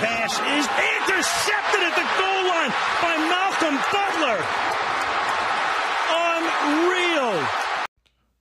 pass 0.00 0.32
is 0.40 0.66
intercepted 0.96 1.82
at 1.88 1.94
the 1.96 2.06
goal 2.20 2.42
line 2.52 2.72
by 3.00 3.14
Malcolm 3.32 3.76
Butler. 3.92 4.38
Unreal. 6.12 7.40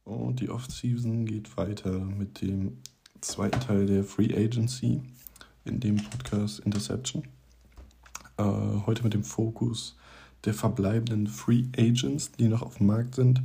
Und 0.04 0.39
die 0.41 0.49
Offseason 0.49 1.26
geht 1.26 1.55
weiter 1.55 1.91
mit 1.91 2.41
dem 2.41 2.78
zweiten 3.21 3.60
Teil 3.62 3.86
der 3.86 4.04
Free 4.04 4.36
Agency 4.36 5.02
in 5.63 5.79
dem 5.79 5.97
Podcast 5.97 6.60
Interception. 6.60 7.23
Äh, 8.37 8.44
heute 8.85 9.03
mit 9.03 9.13
dem 9.13 9.24
Fokus 9.24 9.96
der 10.44 10.53
verbleibenden 10.53 11.28
Free 11.28 11.63
Agents, 11.78 12.33
die 12.33 12.49
noch 12.49 12.63
auf 12.63 12.78
dem 12.78 12.87
Markt 12.87 13.15
sind. 13.15 13.42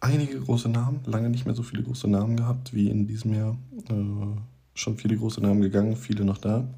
Einige 0.00 0.40
große 0.40 0.68
Namen, 0.68 1.00
lange 1.06 1.28
nicht 1.28 1.44
mehr 1.44 1.54
so 1.54 1.62
viele 1.62 1.82
große 1.82 2.08
Namen 2.08 2.36
gehabt 2.36 2.72
wie 2.72 2.88
in 2.88 3.06
diesem 3.06 3.34
Jahr. 3.34 3.56
Äh, 3.88 4.40
schon 4.74 4.96
viele 4.96 5.16
große 5.16 5.40
Namen 5.40 5.60
gegangen, 5.60 5.96
viele 5.96 6.24
noch 6.24 6.38
da. 6.38 6.68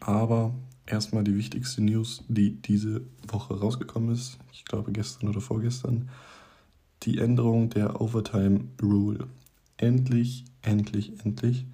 Aber 0.00 0.54
erstmal 0.86 1.24
die 1.24 1.36
wichtigste 1.36 1.82
News, 1.82 2.24
die 2.28 2.60
diese 2.62 3.02
Woche 3.26 3.58
rausgekommen 3.58 4.14
ist, 4.14 4.38
ich 4.52 4.64
glaube 4.64 4.92
gestern 4.92 5.28
oder 5.28 5.40
vorgestern, 5.40 6.08
die 7.02 7.18
Änderung 7.18 7.70
der 7.70 8.00
Overtime 8.00 8.60
Rule. 8.82 9.26
Endlich, 9.76 10.44
endlich, 10.62 11.12
endlich. 11.24 11.64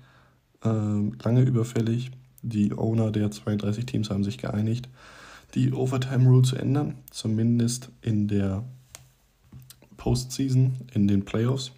Ähm, 0.63 1.17
lange 1.23 1.43
überfällig. 1.43 2.11
Die 2.43 2.75
Owner 2.75 3.11
der 3.11 3.31
32 3.31 3.87
Teams 3.87 4.11
haben 4.11 4.23
sich 4.25 4.37
geeinigt, 4.37 4.89
die 5.55 5.73
Overtime 5.73 6.29
Rule 6.29 6.43
zu 6.43 6.57
ändern, 6.57 6.97
zumindest 7.11 7.91
in 8.03 8.29
der 8.29 8.65
Postseason, 9.97 10.75
in 10.93 11.09
den 11.09 11.25
Playoffs. 11.25 11.73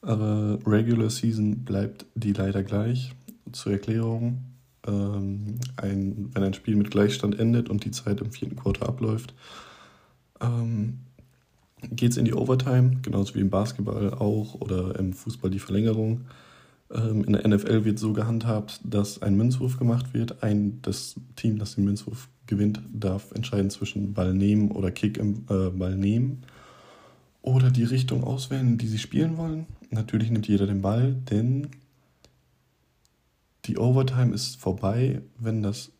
Aber 0.00 0.58
Regular 0.64 1.10
Season 1.10 1.64
bleibt 1.64 2.06
die 2.14 2.32
leider 2.32 2.62
gleich. 2.62 3.12
Zur 3.52 3.72
Erklärung, 3.72 4.44
ähm, 4.86 5.58
ein, 5.76 6.30
wenn 6.32 6.42
ein 6.42 6.54
Spiel 6.54 6.76
mit 6.76 6.90
Gleichstand 6.90 7.38
endet 7.38 7.68
und 7.68 7.84
die 7.84 7.90
Zeit 7.90 8.20
im 8.20 8.30
vierten 8.30 8.56
Quarter 8.56 8.88
abläuft, 8.88 9.34
ähm, 10.40 11.00
geht 11.90 12.12
es 12.12 12.16
in 12.16 12.24
die 12.24 12.34
Overtime, 12.34 12.98
genauso 13.02 13.34
wie 13.34 13.40
im 13.40 13.50
Basketball 13.50 14.14
auch 14.14 14.54
oder 14.60 14.98
im 14.98 15.12
Fußball 15.12 15.50
die 15.50 15.58
Verlängerung. 15.58 16.22
Ähm, 16.92 17.24
in 17.24 17.32
der 17.34 17.46
NFL 17.46 17.84
wird 17.84 17.98
so 17.98 18.12
gehandhabt, 18.12 18.80
dass 18.84 19.22
ein 19.22 19.36
Münzwurf 19.36 19.78
gemacht 19.78 20.14
wird. 20.14 20.42
Ein, 20.42 20.80
das 20.82 21.16
Team, 21.36 21.58
das 21.58 21.74
den 21.74 21.84
Münzwurf 21.84 22.28
gewinnt, 22.46 22.80
darf 22.92 23.32
entscheiden 23.32 23.70
zwischen 23.70 24.14
Ball 24.14 24.32
nehmen 24.32 24.70
oder 24.70 24.90
Kick 24.90 25.18
im 25.18 25.44
äh, 25.50 25.70
Ball 25.70 25.96
nehmen. 25.96 26.42
Oder 27.48 27.70
die 27.70 27.84
Richtung 27.84 28.24
auswählen, 28.24 28.68
in 28.68 28.76
die 28.76 28.88
sie 28.88 28.98
spielen 28.98 29.38
wollen. 29.38 29.64
Natürlich 29.88 30.30
nimmt 30.30 30.46
jeder 30.46 30.66
den 30.66 30.82
Ball, 30.82 31.14
denn 31.14 31.68
die 33.64 33.78
Overtime 33.78 34.34
ist 34.34 34.56
vorbei, 34.56 35.22
wenn 35.38 35.62
das 35.62 35.90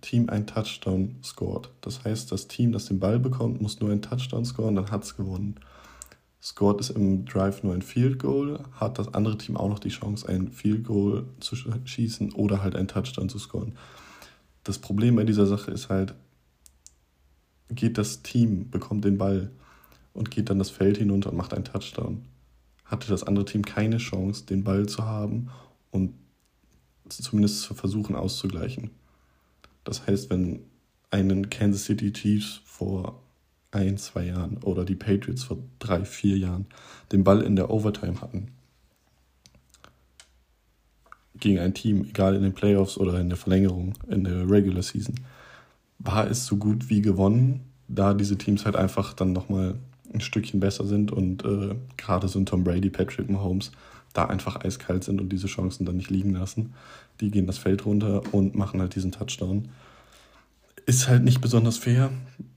Team 0.00 0.28
einen 0.28 0.48
Touchdown 0.48 1.14
scored. 1.22 1.70
Das 1.82 2.02
heißt, 2.02 2.32
das 2.32 2.48
Team, 2.48 2.72
das 2.72 2.86
den 2.86 2.98
Ball 2.98 3.20
bekommt, 3.20 3.62
muss 3.62 3.78
nur 3.78 3.92
einen 3.92 4.02
Touchdown 4.02 4.44
scoren, 4.44 4.74
dann 4.74 4.90
hat 4.90 5.04
es 5.04 5.16
gewonnen. 5.16 5.60
Scored 6.42 6.80
es 6.80 6.90
im 6.90 7.24
Drive 7.26 7.62
nur 7.62 7.74
ein 7.74 7.82
Field 7.82 8.18
Goal, 8.18 8.58
hat 8.72 8.98
das 8.98 9.14
andere 9.14 9.38
Team 9.38 9.56
auch 9.56 9.68
noch 9.68 9.78
die 9.78 9.90
Chance, 9.90 10.28
ein 10.28 10.50
Field 10.50 10.82
Goal 10.82 11.26
zu 11.38 11.54
schießen 11.84 12.32
oder 12.32 12.60
halt 12.60 12.74
einen 12.74 12.88
Touchdown 12.88 13.28
zu 13.28 13.38
scoren. 13.38 13.78
Das 14.64 14.80
Problem 14.80 15.14
bei 15.14 15.22
dieser 15.22 15.46
Sache 15.46 15.70
ist 15.70 15.90
halt, 15.90 16.16
geht 17.70 17.98
das 17.98 18.22
Team, 18.22 18.68
bekommt 18.68 19.04
den 19.04 19.16
Ball 19.16 19.52
und 20.14 20.30
geht 20.30 20.50
dann 20.50 20.58
das 20.58 20.70
Feld 20.70 20.98
hinunter 20.98 21.30
und 21.30 21.36
macht 21.36 21.54
einen 21.54 21.64
Touchdown. 21.64 22.24
Hatte 22.84 23.08
das 23.08 23.24
andere 23.24 23.44
Team 23.44 23.64
keine 23.64 23.98
Chance, 23.98 24.46
den 24.46 24.64
Ball 24.64 24.86
zu 24.86 25.04
haben 25.04 25.50
und 25.90 26.14
zumindest 27.08 27.62
zu 27.62 27.74
versuchen 27.74 28.16
auszugleichen. 28.16 28.90
Das 29.84 30.06
heißt, 30.06 30.30
wenn 30.30 30.60
einen 31.10 31.50
Kansas 31.50 31.84
City 31.84 32.12
Chiefs 32.12 32.60
vor 32.64 33.22
ein, 33.70 33.98
zwei 33.98 34.24
Jahren 34.24 34.58
oder 34.58 34.84
die 34.84 34.94
Patriots 34.94 35.44
vor 35.44 35.58
drei, 35.78 36.04
vier 36.04 36.38
Jahren 36.38 36.66
den 37.12 37.24
Ball 37.24 37.42
in 37.42 37.56
der 37.56 37.70
Overtime 37.70 38.20
hatten, 38.20 38.48
gegen 41.40 41.58
ein 41.58 41.74
Team, 41.74 42.04
egal 42.04 42.34
in 42.34 42.42
den 42.42 42.54
Playoffs 42.54 42.98
oder 42.98 43.20
in 43.20 43.28
der 43.28 43.38
Verlängerung, 43.38 43.94
in 44.08 44.24
der 44.24 44.50
Regular 44.50 44.82
Season, 44.82 45.14
war 45.98 46.28
es 46.28 46.46
so 46.46 46.56
gut 46.56 46.88
wie 46.88 47.02
gewonnen, 47.02 47.60
da 47.88 48.14
diese 48.14 48.36
Teams 48.36 48.64
halt 48.64 48.76
einfach 48.76 49.14
dann 49.14 49.32
nochmal 49.32 49.76
ein 50.12 50.20
Stückchen 50.20 50.60
besser 50.60 50.84
sind 50.86 51.12
und 51.12 51.44
äh, 51.44 51.74
gerade 51.96 52.28
so 52.28 52.38
ein 52.38 52.46
Tom 52.46 52.64
Brady, 52.64 52.90
Patrick 52.90 53.28
Mahomes 53.28 53.72
da 54.12 54.24
einfach 54.24 54.64
eiskalt 54.64 55.04
sind 55.04 55.20
und 55.20 55.30
diese 55.30 55.46
Chancen 55.46 55.84
dann 55.84 55.96
nicht 55.96 56.10
liegen 56.10 56.34
lassen. 56.34 56.74
Die 57.20 57.30
gehen 57.30 57.46
das 57.46 57.58
Feld 57.58 57.84
runter 57.84 58.22
und 58.32 58.54
machen 58.54 58.80
halt 58.80 58.94
diesen 58.94 59.12
Touchdown. 59.12 59.68
Ist 60.86 61.08
halt 61.08 61.22
nicht 61.22 61.40
besonders 61.40 61.76
fair, 61.76 62.10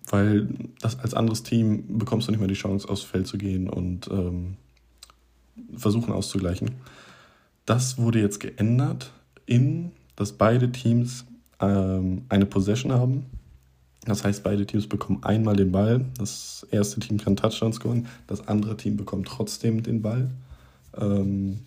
weil 0.09 0.47
das 0.79 1.00
als 1.00 1.13
anderes 1.13 1.44
Team 1.44 1.97
bekommst 1.97 2.28
du 2.28 2.31
nicht 2.31 2.39
mehr 2.39 2.47
die 2.47 2.53
Chance, 2.53 2.88
aufs 2.88 3.03
Feld 3.03 3.28
zu 3.28 3.38
gehen 3.38 3.69
und 3.69 4.09
ähm, 4.09 4.56
versuchen 5.75 6.13
auszugleichen. 6.13 6.72
Das 7.66 7.97
wurde 7.97 8.22
jetzt 8.22 8.39
geändert 8.39 9.12
in, 9.45 9.91
dass 10.16 10.33
beide 10.33 10.72
Teams 10.72 11.25
ähm, 11.59 12.23
eine 12.29 12.45
Possession 12.45 12.94
haben. 12.94 13.25
Das 14.06 14.23
heißt, 14.23 14.44
beide 14.44 14.66
Teams 14.66 14.88
bekommen 14.88 15.23
einmal 15.23 15.56
den 15.56 15.72
Ball. 15.72 16.06
Das 16.17 16.66
erste 16.72 17.00
Team 17.00 17.17
kann 17.17 17.35
Touchdown 17.35 17.73
scoren, 17.73 18.07
das 18.28 18.47
andere 18.47 18.75
Team 18.78 18.97
bekommt 18.97 19.28
trotzdem 19.28 19.84
den 19.84 20.01
Ball 20.01 20.29
ähm, 20.97 21.59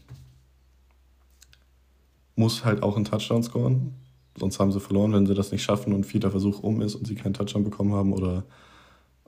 muss 2.36 2.64
halt 2.64 2.82
auch 2.82 2.96
einen 2.96 3.04
Touchdown 3.04 3.42
scoren. 3.42 3.94
Sonst 4.36 4.58
haben 4.58 4.72
sie 4.72 4.80
verloren, 4.80 5.12
wenn 5.12 5.26
sie 5.26 5.34
das 5.34 5.52
nicht 5.52 5.62
schaffen 5.62 5.92
und 5.92 6.04
vierter 6.04 6.30
Versuch 6.30 6.60
um 6.60 6.80
ist 6.82 6.96
und 6.96 7.06
sie 7.06 7.14
keinen 7.14 7.34
Touchdown 7.34 7.62
bekommen 7.62 7.92
haben 7.92 8.12
oder 8.12 8.44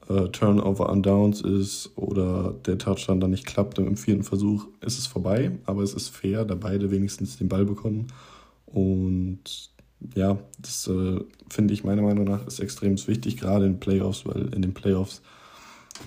äh, 0.09 0.28
Turnover 0.28 0.91
on 0.91 1.03
Downs 1.03 1.41
ist 1.41 1.93
oder 1.94 2.55
der 2.67 2.78
Touchdown 2.78 3.21
dann 3.21 3.31
nicht 3.31 3.47
klappt. 3.47 3.78
Im 3.78 3.97
vierten 3.97 4.25
Versuch 4.25 4.67
ist 4.81 4.99
es 4.99 5.06
vorbei, 5.06 5.53
aber 5.65 5.83
es 5.83 5.94
ist 5.94 6.09
fair, 6.09 6.44
da 6.44 6.56
beide 6.56 6.91
wenigstens 6.91 7.37
den 7.37 7.49
Ball 7.49 7.65
bekommen. 7.65 8.09
Und 8.67 9.71
ja, 10.15 10.39
das 10.59 10.87
äh, 10.89 11.21
finde 11.49 11.75
ich 11.75 11.84
meiner 11.84 12.03
Meinung 12.03 12.25
nach 12.25 12.47
ist 12.47 12.61
extrem 12.61 12.97
wichtig, 13.07 13.37
gerade 13.37 13.67
in 13.67 13.81
Playoffs, 13.81 14.27
weil 14.27 14.55
in 14.55 14.62
den 14.62 14.75
Playoffs 14.75 15.23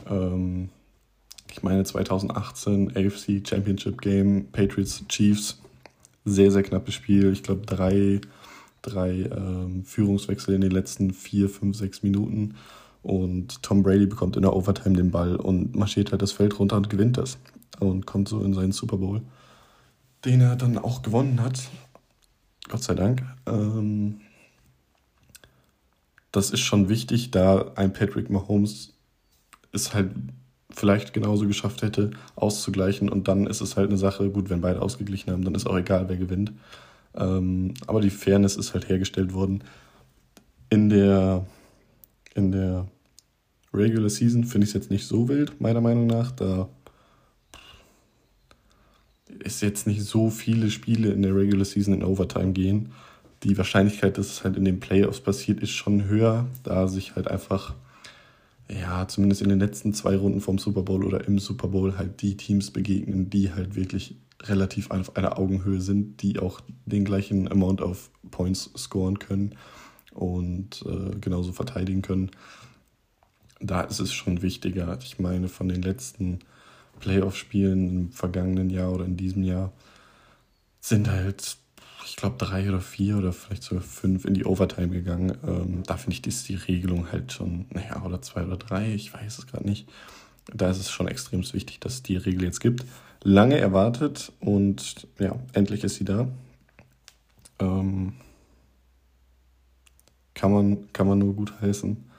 ähm, 0.09 0.69
ich 1.51 1.63
meine 1.63 1.83
2018 1.83 2.95
AFC 2.95 3.47
Championship 3.47 4.01
Game, 4.01 4.47
Patriots 4.51 5.03
Chiefs, 5.07 5.59
sehr, 6.25 6.51
sehr 6.51 6.63
knappes 6.63 6.93
Spiel. 6.93 7.31
Ich 7.33 7.43
glaube, 7.43 7.65
drei, 7.65 8.21
drei 8.81 9.29
ähm, 9.35 9.83
Führungswechsel 9.83 10.53
in 10.53 10.61
den 10.61 10.71
letzten 10.71 11.11
vier, 11.11 11.49
fünf, 11.49 11.77
sechs 11.77 12.03
Minuten. 12.03 12.55
Und 13.01 13.63
Tom 13.63 13.81
Brady 13.83 14.05
bekommt 14.05 14.35
in 14.35 14.41
der 14.41 14.55
Overtime 14.55 14.95
den 14.95 15.11
Ball 15.11 15.35
und 15.35 15.75
marschiert 15.75 16.11
halt 16.11 16.21
das 16.21 16.33
Feld 16.33 16.59
runter 16.59 16.77
und 16.77 16.89
gewinnt 16.89 17.17
das. 17.17 17.37
Und 17.79 18.05
kommt 18.05 18.27
so 18.27 18.41
in 18.41 18.53
seinen 18.53 18.73
Super 18.73 18.97
Bowl, 18.97 19.21
den 20.25 20.41
er 20.41 20.55
dann 20.57 20.77
auch 20.77 21.01
gewonnen 21.01 21.41
hat. 21.41 21.61
Gott 22.69 22.83
sei 22.83 22.93
Dank. 22.93 23.23
Ähm, 23.45 24.21
das 26.31 26.51
ist 26.51 26.61
schon 26.61 26.87
wichtig, 26.87 27.31
da 27.31 27.71
ein 27.75 27.91
Patrick 27.91 28.29
Mahomes 28.29 28.93
ist 29.71 29.93
halt 29.93 30.11
vielleicht 30.69 31.13
genauso 31.13 31.47
geschafft 31.47 31.81
hätte, 31.81 32.11
auszugleichen. 32.35 33.09
Und 33.09 33.27
dann 33.27 33.47
ist 33.47 33.61
es 33.61 33.75
halt 33.75 33.89
eine 33.89 33.97
Sache, 33.97 34.29
gut, 34.29 34.49
wenn 34.49 34.61
beide 34.61 34.81
ausgeglichen 34.81 35.31
haben, 35.31 35.43
dann 35.43 35.55
ist 35.55 35.67
auch 35.67 35.77
egal, 35.77 36.07
wer 36.07 36.17
gewinnt. 36.17 36.53
Ähm, 37.15 37.73
aber 37.87 38.01
die 38.01 38.11
Fairness 38.11 38.55
ist 38.55 38.73
halt 38.73 38.87
hergestellt 38.87 39.33
worden. 39.33 39.63
In 40.69 40.89
der, 40.89 41.45
in 42.35 42.51
der 42.51 42.87
Regular 43.73 44.09
Season 44.09 44.43
finde 44.43 44.65
ich 44.65 44.69
es 44.69 44.75
jetzt 44.75 44.91
nicht 44.91 45.07
so 45.07 45.27
wild, 45.27 45.59
meiner 45.59 45.81
Meinung 45.81 46.05
nach. 46.05 46.31
Da 46.31 46.69
ist 49.43 49.61
jetzt 49.61 49.87
nicht 49.87 50.03
so 50.03 50.29
viele 50.29 50.69
Spiele 50.69 51.11
in 51.11 51.21
der 51.21 51.35
Regular 51.35 51.65
Season 51.65 51.93
in 51.93 52.03
Overtime 52.03 52.53
gehen. 52.53 52.91
Die 53.43 53.57
Wahrscheinlichkeit, 53.57 54.17
dass 54.17 54.27
es 54.27 54.43
halt 54.43 54.57
in 54.57 54.65
den 54.65 54.79
Playoffs 54.79 55.21
passiert, 55.21 55.61
ist 55.61 55.71
schon 55.71 56.05
höher, 56.05 56.47
da 56.63 56.87
sich 56.87 57.15
halt 57.15 57.27
einfach 57.27 57.75
ja, 58.69 59.07
zumindest 59.07 59.41
in 59.41 59.49
den 59.49 59.59
letzten 59.59 59.93
zwei 59.93 60.15
Runden 60.15 60.41
vom 60.41 60.59
Super 60.59 60.83
Bowl 60.83 61.03
oder 61.03 61.27
im 61.27 61.39
Super 61.39 61.69
Bowl 61.69 61.97
halt 61.97 62.21
die 62.21 62.37
Teams 62.37 62.69
begegnen, 62.71 63.29
die 63.29 63.51
halt 63.51 63.75
wirklich 63.75 64.15
relativ 64.43 64.91
auf 64.91 65.17
einer 65.17 65.39
Augenhöhe 65.39 65.81
sind, 65.81 66.21
die 66.21 66.39
auch 66.39 66.61
den 66.85 67.03
gleichen 67.03 67.51
Amount 67.51 67.81
of 67.81 68.11
Points 68.29 68.71
scoren 68.77 69.17
können 69.17 69.55
und 70.13 70.85
äh, 70.85 71.17
genauso 71.19 71.51
verteidigen 71.51 72.01
können. 72.01 72.29
Da 73.59 73.81
ist 73.81 73.99
es 73.99 74.13
schon 74.13 74.41
wichtiger. 74.41 74.97
Ich 75.01 75.19
meine, 75.19 75.49
von 75.49 75.67
den 75.67 75.81
letzten 75.81 76.39
Playoff-Spielen 76.99 77.89
im 77.89 78.11
vergangenen 78.11 78.69
Jahr 78.69 78.91
oder 78.91 79.05
in 79.05 79.17
diesem 79.17 79.43
Jahr 79.43 79.71
sind 80.81 81.09
halt 81.09 81.57
ich 82.09 82.15
glaube, 82.15 82.37
drei 82.37 82.67
oder 82.67 82.81
vier 82.81 83.17
oder 83.17 83.31
vielleicht 83.31 83.63
sogar 83.63 83.83
fünf 83.83 84.25
in 84.25 84.33
die 84.33 84.43
Overtime 84.43 84.89
gegangen. 84.89 85.37
Ähm, 85.45 85.83
da 85.85 85.95
finde 85.95 86.17
ich, 86.17 86.25
ist 86.25 86.49
die 86.49 86.55
Regelung 86.55 87.11
halt 87.11 87.31
schon, 87.31 87.65
naja, 87.71 88.03
oder 88.03 88.21
zwei 88.21 88.43
oder 88.43 88.57
drei, 88.57 88.93
ich 88.93 89.13
weiß 89.13 89.37
es 89.37 89.47
gerade 89.47 89.67
nicht. 89.67 89.87
Da 90.51 90.69
ist 90.69 90.79
es 90.79 90.89
schon 90.89 91.07
extrem 91.07 91.41
wichtig, 91.53 91.79
dass 91.79 91.93
es 91.93 92.03
die 92.03 92.17
Regel 92.17 92.43
jetzt 92.43 92.61
gibt. 92.61 92.83
Lange 93.23 93.57
erwartet 93.57 94.31
und 94.39 95.07
ja, 95.19 95.35
endlich 95.53 95.83
ist 95.83 95.95
sie 95.95 96.05
da. 96.05 96.27
Ähm, 97.59 98.13
kann, 100.33 100.51
man, 100.51 100.91
kann 100.93 101.07
man 101.07 101.19
nur 101.19 101.35
gut 101.35 101.61
heißen. 101.61 102.09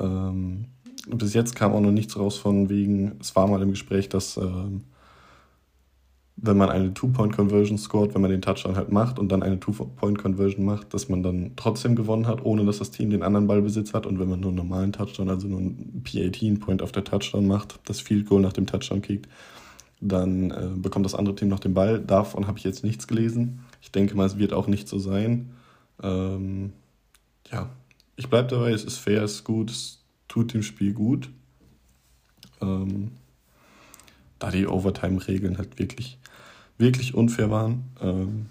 Ähm, 0.00 0.66
bis 1.10 1.34
jetzt 1.34 1.54
kam 1.56 1.72
auch 1.72 1.80
noch 1.80 1.90
nichts 1.90 2.18
raus 2.18 2.38
von 2.38 2.68
wegen, 2.68 3.16
es 3.20 3.34
war 3.36 3.46
mal 3.46 3.62
im 3.62 3.70
Gespräch, 3.70 4.08
dass 4.08 4.36
ähm, 4.36 4.82
wenn 6.40 6.56
man 6.56 6.70
eine 6.70 6.94
Two-Point-Conversion 6.94 7.78
scored, 7.78 8.14
wenn 8.14 8.22
man 8.22 8.30
den 8.30 8.42
Touchdown 8.42 8.76
halt 8.76 8.92
macht 8.92 9.18
und 9.18 9.30
dann 9.30 9.42
eine 9.42 9.58
Two-Point-Conversion 9.58 10.64
macht, 10.64 10.94
dass 10.94 11.08
man 11.08 11.22
dann 11.22 11.52
trotzdem 11.56 11.96
gewonnen 11.96 12.28
hat, 12.28 12.44
ohne 12.44 12.64
dass 12.64 12.78
das 12.78 12.92
Team 12.92 13.10
den 13.10 13.24
anderen 13.24 13.48
Ballbesitz 13.48 13.92
hat. 13.92 14.06
Und 14.06 14.20
wenn 14.20 14.28
man 14.28 14.38
nur 14.38 14.50
einen 14.50 14.58
normalen 14.58 14.92
Touchdown, 14.92 15.30
also 15.30 15.48
nur 15.48 15.58
einen 15.58 16.02
P18-Point 16.04 16.80
auf 16.80 16.92
der 16.92 17.02
Touchdown 17.02 17.46
macht, 17.46 17.80
das 17.86 18.00
Field 18.00 18.26
Goal 18.26 18.40
nach 18.40 18.52
dem 18.52 18.66
Touchdown 18.66 19.02
kickt, 19.02 19.28
dann 20.00 20.52
äh, 20.52 20.68
bekommt 20.76 21.04
das 21.04 21.16
andere 21.16 21.34
Team 21.34 21.48
noch 21.48 21.58
den 21.58 21.74
Ball. 21.74 21.98
Davon 21.98 22.46
habe 22.46 22.58
ich 22.58 22.64
jetzt 22.64 22.84
nichts 22.84 23.08
gelesen. 23.08 23.64
Ich 23.82 23.90
denke 23.90 24.14
mal, 24.14 24.26
es 24.26 24.38
wird 24.38 24.52
auch 24.52 24.68
nicht 24.68 24.86
so 24.86 25.00
sein. 25.00 25.50
Ähm, 26.00 26.72
ja, 27.50 27.68
ich 28.14 28.28
bleibe 28.28 28.48
dabei, 28.48 28.70
es 28.70 28.84
ist 28.84 28.98
fair, 28.98 29.24
es 29.24 29.32
ist 29.36 29.44
gut, 29.44 29.70
es 29.70 29.97
tut 30.28 30.54
dem 30.54 30.62
Spiel 30.62 30.92
gut. 30.92 31.30
Ähm, 32.60 33.12
da 34.38 34.50
die 34.50 34.66
Overtime-Regeln 34.66 35.58
halt 35.58 35.78
wirklich, 35.78 36.18
wirklich 36.76 37.14
unfair 37.14 37.50
waren. 37.50 37.84
Ähm, 38.00 38.46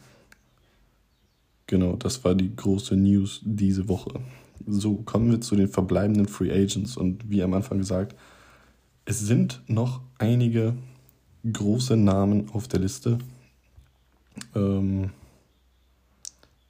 genau, 1.66 1.96
das 1.96 2.24
war 2.24 2.36
die 2.36 2.54
große 2.56 2.96
News 2.96 3.42
diese 3.44 3.88
Woche. 3.88 4.20
So 4.66 4.96
kommen 4.96 5.32
wir 5.32 5.42
zu 5.42 5.56
den 5.56 5.70
verbleibenden 5.70 6.28
Free 6.28 6.52
Agents 6.52 6.98
und 6.98 7.30
wie 7.30 7.44
am 7.44 7.54
Anfang 7.54 7.78
gesagt, 7.78 8.16
es 9.06 9.20
sind 9.20 9.62
noch 9.68 10.02
einige 10.18 10.76
große 11.50 11.96
Namen 11.96 12.50
auf 12.52 12.68
der 12.68 12.82
Liste, 12.82 13.20
ähm, 14.56 15.12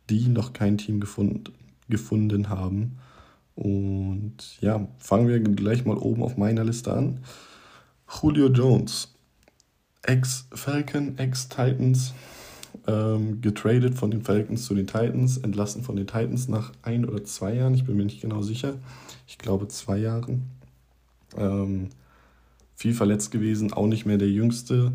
die 0.10 0.28
noch 0.28 0.54
kein 0.54 0.78
Team 0.78 1.00
gefunden, 1.00 1.46
gefunden 1.90 2.50
haben. 2.50 3.00
Und 3.58 4.62
ja, 4.62 4.88
fangen 5.00 5.28
wir 5.28 5.40
gleich 5.40 5.84
mal 5.84 5.98
oben 5.98 6.22
auf 6.22 6.38
meiner 6.38 6.64
Liste 6.64 6.94
an. 6.94 7.22
Julio 8.22 8.50
Jones, 8.50 9.16
Ex-Falcon, 10.04 11.18
Ex-Titans, 11.18 12.14
ähm, 12.86 13.42
getradet 13.42 13.96
von 13.96 14.12
den 14.12 14.22
Falcons 14.22 14.66
zu 14.66 14.76
den 14.76 14.86
Titans, 14.86 15.38
entlassen 15.38 15.82
von 15.82 15.96
den 15.96 16.06
Titans 16.06 16.48
nach 16.48 16.72
ein 16.84 17.04
oder 17.04 17.24
zwei 17.24 17.56
Jahren, 17.56 17.74
ich 17.74 17.84
bin 17.84 17.98
mir 17.98 18.06
nicht 18.06 18.22
genau 18.22 18.44
sicher. 18.44 18.76
Ich 19.28 19.40
glaube 19.40 19.68
zwei 19.68 19.98
Jahren. 19.98 20.44
Ähm, 21.36 21.90
viel 22.76 22.94
verletzt 22.94 23.32
gewesen, 23.32 23.74
auch 23.74 23.88
nicht 23.88 24.06
mehr 24.06 24.20
der 24.20 24.30
Jüngste. 24.30 24.94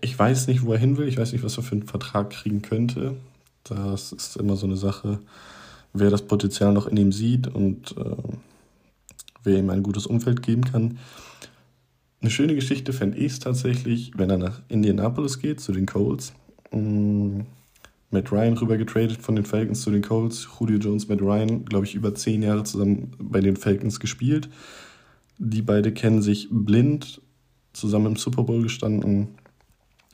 Ich 0.00 0.16
weiß 0.16 0.46
nicht, 0.46 0.62
wo 0.62 0.72
er 0.72 0.78
hin 0.78 0.96
will, 0.98 1.08
ich 1.08 1.18
weiß 1.18 1.32
nicht, 1.32 1.42
was 1.42 1.56
er 1.56 1.64
für 1.64 1.72
einen 1.72 1.82
Vertrag 1.82 2.30
kriegen 2.30 2.62
könnte. 2.62 3.16
Das 3.64 4.12
ist 4.12 4.36
immer 4.36 4.54
so 4.54 4.66
eine 4.66 4.76
Sache, 4.76 5.18
wer 5.94 6.10
das 6.10 6.22
Potenzial 6.22 6.74
noch 6.74 6.86
in 6.86 6.96
ihm 6.96 7.12
sieht 7.12 7.46
und 7.46 7.96
äh, 7.96 8.16
wer 9.44 9.58
ihm 9.58 9.70
ein 9.70 9.82
gutes 9.82 10.06
Umfeld 10.06 10.42
geben 10.42 10.64
kann. 10.64 10.98
Eine 12.20 12.30
schöne 12.30 12.54
Geschichte 12.54 12.92
fände 12.92 13.18
ich 13.18 13.32
es 13.32 13.38
tatsächlich, 13.38 14.12
wenn 14.16 14.30
er 14.30 14.38
nach 14.38 14.60
Indianapolis 14.68 15.38
geht, 15.38 15.60
zu 15.60 15.72
den 15.72 15.86
Colts. 15.86 16.32
Mm, 16.72 17.40
Matt 18.10 18.32
Ryan 18.32 18.56
rüber 18.56 18.76
getradet 18.76 19.20
von 19.20 19.36
den 19.36 19.44
Falcons 19.44 19.82
zu 19.82 19.90
den 19.90 20.02
Colts. 20.02 20.48
Julio 20.58 20.78
Jones, 20.78 21.08
Matt 21.08 21.20
Ryan, 21.20 21.64
glaube 21.64 21.86
ich, 21.86 21.94
über 21.94 22.14
zehn 22.14 22.42
Jahre 22.42 22.64
zusammen 22.64 23.12
bei 23.18 23.40
den 23.40 23.56
Falcons 23.56 24.00
gespielt. 24.00 24.48
Die 25.38 25.62
beide 25.62 25.92
kennen 25.92 26.22
sich 26.22 26.48
blind, 26.50 27.20
zusammen 27.72 28.06
im 28.06 28.16
Super 28.16 28.44
Bowl 28.44 28.62
gestanden. 28.62 29.28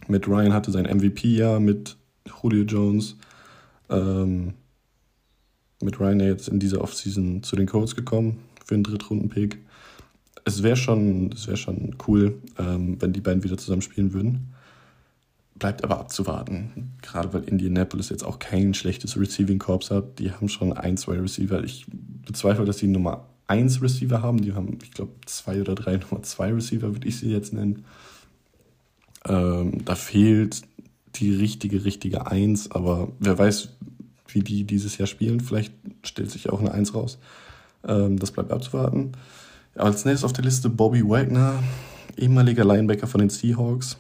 Matt 0.09 0.27
Ryan 0.27 0.53
hatte 0.53 0.73
sein 0.73 0.87
MVP-Jahr 0.87 1.61
mit 1.61 1.97
Julio 2.43 2.65
Jones. 2.65 3.17
Ähm, 3.88 4.55
mit 5.82 5.99
Ryan 5.99 6.21
jetzt 6.21 6.49
in 6.49 6.59
dieser 6.59 6.81
Offseason 6.81 7.43
zu 7.43 7.56
den 7.56 7.67
Colts 7.67 7.97
gekommen 7.97 8.38
für 8.65 8.75
einen 8.75 8.85
Drittrunden-Pick. 8.85 9.59
Es 10.44 10.62
wäre 10.62 10.77
schon, 10.77 11.35
wär 11.47 11.56
schon 11.56 11.97
cool, 12.06 12.38
ähm, 12.59 12.97
wenn 13.00 13.12
die 13.12 13.21
beiden 13.21 13.44
wieder 13.44 13.59
zusammen 13.59 13.82
spielen 13.82 14.12
würden. 14.12 14.55
Bleibt 15.55 15.85
aber 15.85 15.99
abzuwarten. 15.99 16.93
Gerade 17.03 17.32
weil 17.35 17.44
Indianapolis 17.44 18.09
jetzt 18.09 18.25
auch 18.25 18.38
kein 18.38 18.73
schlechtes 18.73 19.19
Receiving 19.19 19.59
Corps 19.59 19.91
hat. 19.91 20.19
Die 20.19 20.32
haben 20.32 20.49
schon 20.49 20.73
ein, 20.73 20.97
zwei 20.97 21.19
Receiver. 21.19 21.62
Ich 21.65 21.87
bezweifle, 22.27 22.65
dass 22.65 22.79
die 22.79 22.87
Nummer 22.87 23.27
1 23.47 23.82
Receiver 23.82 24.23
haben. 24.23 24.41
Die 24.41 24.55
haben, 24.55 24.79
ich 24.82 24.93
glaube, 24.93 25.12
zwei 25.27 25.61
oder 25.61 25.75
drei 25.75 25.97
Nummer 26.11 26.23
2 26.23 26.55
Receiver, 26.55 26.94
würde 26.94 27.09
ich 27.09 27.19
sie 27.19 27.31
jetzt 27.31 27.53
nennen. 27.53 27.85
Ähm, 29.27 29.85
da 29.85 29.94
fehlt 29.97 30.62
die 31.17 31.35
richtige, 31.35 31.85
richtige 31.85 32.27
1, 32.27 32.71
aber 32.71 33.12
wer 33.19 33.37
weiß, 33.37 33.77
wie 34.35 34.41
die 34.41 34.65
dieses 34.65 34.99
Jahr 34.99 35.06
spielen. 35.06 35.41
Vielleicht 35.41 35.73
stellt 36.05 36.31
sich 36.31 36.50
auch 36.50 36.61
eine 36.61 36.73
1 36.73 36.94
raus. 36.94 37.19
Ähm, 37.87 38.19
das 38.19 38.32
bleibt 38.32 38.53
abzuwarten. 38.53 39.12
Als 39.75 40.05
nächstes 40.05 40.25
auf 40.25 40.32
der 40.32 40.44
Liste 40.44 40.69
Bobby 40.69 41.09
Wagner, 41.09 41.62
ehemaliger 42.17 42.65
Linebacker 42.65 43.06
von 43.06 43.21
den 43.21 43.31
Seahawks. 43.31 43.99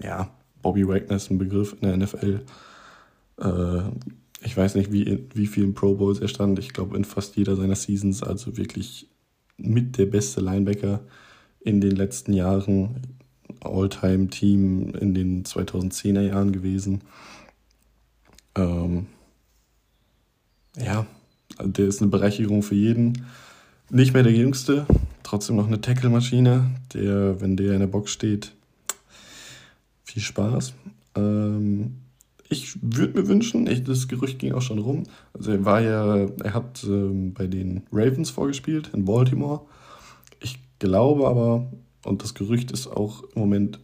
Ja, 0.00 0.30
Bobby 0.62 0.86
Wagner 0.86 1.16
ist 1.16 1.30
ein 1.30 1.38
Begriff 1.38 1.76
in 1.80 1.88
der 1.88 1.96
NFL. 1.96 2.40
Äh, 3.40 3.82
ich 4.44 4.56
weiß 4.56 4.74
nicht, 4.74 4.92
wie, 4.92 5.26
wie 5.34 5.46
vielen 5.46 5.74
Pro 5.74 5.94
Bowls 5.94 6.20
er 6.20 6.28
stand. 6.28 6.58
Ich 6.58 6.72
glaube, 6.72 6.96
in 6.96 7.04
fast 7.04 7.36
jeder 7.36 7.56
seiner 7.56 7.76
Seasons. 7.76 8.22
Also 8.22 8.56
wirklich 8.56 9.08
mit 9.56 9.98
der 9.98 10.06
beste 10.06 10.40
Linebacker 10.40 11.00
in 11.60 11.80
den 11.80 11.92
letzten 11.92 12.32
Jahren. 12.32 13.02
All-Time-Team 13.60 14.94
in 14.94 15.14
den 15.14 15.44
2010er 15.44 16.22
Jahren 16.22 16.52
gewesen. 16.52 17.02
Ähm, 18.54 19.06
ja, 20.76 21.06
der 21.62 21.86
ist 21.86 22.00
eine 22.00 22.10
Bereicherung 22.10 22.62
für 22.62 22.74
jeden. 22.74 23.26
Nicht 23.90 24.14
mehr 24.14 24.22
der 24.22 24.32
Jüngste, 24.32 24.86
trotzdem 25.22 25.56
noch 25.56 25.66
eine 25.66 25.80
Tackle-Maschine, 25.80 26.70
der, 26.94 27.40
wenn 27.40 27.56
der 27.56 27.74
in 27.74 27.80
der 27.80 27.86
Box 27.86 28.10
steht, 28.10 28.52
viel 30.04 30.22
Spaß. 30.22 30.74
Ähm, 31.14 31.98
ich 32.48 32.76
würde 32.82 33.20
mir 33.20 33.28
wünschen, 33.28 33.66
ich, 33.66 33.84
das 33.84 34.08
Gerücht 34.08 34.38
ging 34.38 34.52
auch 34.52 34.62
schon 34.62 34.78
rum. 34.78 35.04
Also 35.32 35.52
er 35.52 35.64
war 35.64 35.80
ja, 35.80 36.16
er 36.16 36.54
hat 36.54 36.84
ähm, 36.84 37.32
bei 37.32 37.46
den 37.46 37.82
Ravens 37.92 38.30
vorgespielt 38.30 38.90
in 38.92 39.04
Baltimore. 39.04 39.62
Ich 40.40 40.58
glaube 40.78 41.26
aber, 41.26 41.66
und 42.04 42.22
das 42.22 42.34
Gerücht 42.34 42.70
ist 42.72 42.86
auch 42.86 43.22
im 43.34 43.40
Moment 43.40 43.80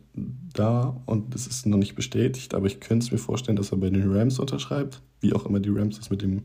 da 0.52 1.00
und 1.06 1.34
es 1.34 1.46
ist 1.46 1.66
noch 1.66 1.78
nicht 1.78 1.94
bestätigt, 1.94 2.54
aber 2.54 2.66
ich 2.66 2.80
könnte 2.80 3.06
es 3.06 3.12
mir 3.12 3.18
vorstellen, 3.18 3.56
dass 3.56 3.72
er 3.72 3.78
bei 3.78 3.90
den 3.90 4.12
Rams 4.12 4.38
unterschreibt, 4.38 5.00
wie 5.20 5.32
auch 5.32 5.46
immer 5.46 5.60
die 5.60 5.70
Rams 5.70 5.98
das 5.98 6.10
mit 6.10 6.22
dem 6.22 6.44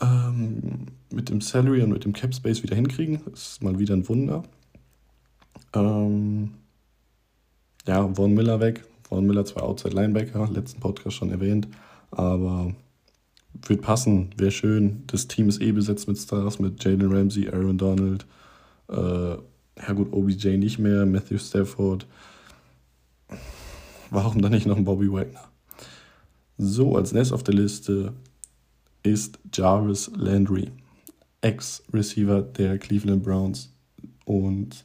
ähm, 0.00 0.86
mit 1.12 1.28
dem 1.28 1.40
Salary 1.40 1.82
und 1.82 1.90
mit 1.90 2.04
dem 2.04 2.12
Cap 2.12 2.34
Space 2.34 2.62
wieder 2.62 2.74
hinkriegen. 2.74 3.20
Das 3.30 3.52
ist 3.52 3.62
mal 3.62 3.78
wieder 3.78 3.94
ein 3.94 4.08
Wunder. 4.08 4.42
Ähm, 5.74 6.54
ja, 7.86 8.12
Von 8.14 8.34
Miller 8.34 8.60
weg. 8.60 8.84
Von 9.08 9.26
Miller 9.26 9.44
zwar 9.44 9.64
Outside 9.64 9.94
Linebacker, 9.94 10.48
letzten 10.50 10.80
Podcast 10.80 11.16
schon 11.16 11.30
erwähnt, 11.30 11.68
aber 12.10 12.74
wird 13.66 13.82
passen, 13.82 14.30
wäre 14.36 14.50
schön. 14.50 15.04
Das 15.06 15.28
Team 15.28 15.48
ist 15.48 15.60
eh 15.60 15.72
besetzt 15.72 16.08
mit 16.08 16.18
Stars, 16.18 16.58
mit 16.58 16.82
Jalen 16.82 17.12
Ramsey, 17.12 17.48
Aaron 17.48 17.78
Donald, 17.78 18.26
äh, 18.88 19.36
ja 19.78 19.92
gut, 19.92 20.12
OBJ 20.12 20.56
nicht 20.56 20.78
mehr, 20.78 21.06
Matthew 21.06 21.38
Stafford. 21.38 22.06
Warum 24.10 24.40
dann 24.40 24.52
nicht 24.52 24.66
noch 24.66 24.76
ein 24.76 24.84
Bobby 24.84 25.10
Wagner? 25.10 25.48
So, 26.56 26.96
als 26.96 27.12
nächstes 27.12 27.32
auf 27.32 27.42
der 27.42 27.54
Liste 27.54 28.12
ist 29.02 29.38
Jarvis 29.52 30.10
Landry, 30.16 30.70
Ex-Receiver 31.40 32.42
der 32.42 32.78
Cleveland 32.78 33.24
Browns. 33.24 33.72
Und 34.24 34.84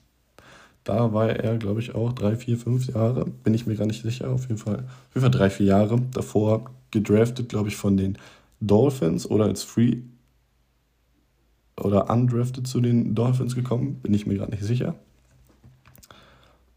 da 0.84 1.13
war 1.13 1.29
er, 1.29 1.58
glaube 1.58 1.79
ich, 1.79 1.93
auch 1.93 2.13
drei, 2.13 2.36
vier, 2.36 2.58
fünf 2.58 2.88
Jahre, 2.88 3.25
bin 3.25 3.53
ich 3.53 3.67
mir 3.67 3.75
gar 3.75 3.86
nicht 3.86 4.01
sicher, 4.01 4.29
auf 4.29 4.48
jeden 4.48 4.58
Fall, 4.58 4.77
auf 4.77 5.15
jeden 5.15 5.22
Fall 5.22 5.31
drei, 5.31 5.50
vier 5.50 5.67
Jahre. 5.67 6.01
Davor 6.12 6.72
gedraftet, 6.91 7.50
glaube 7.50 7.69
ich, 7.69 7.75
von 7.75 7.98
den 7.98 8.17
Dolphins 8.60 9.29
oder 9.29 9.46
als 9.46 9.63
Free 9.63 10.01
oder 11.79 12.09
undrafted 12.09 12.67
zu 12.67 12.81
den 12.81 13.15
Dolphins 13.15 13.55
gekommen, 13.55 13.95
bin 14.01 14.13
ich 14.13 14.25
mir 14.25 14.36
gerade 14.36 14.51
nicht 14.51 14.63
sicher. 14.63 14.95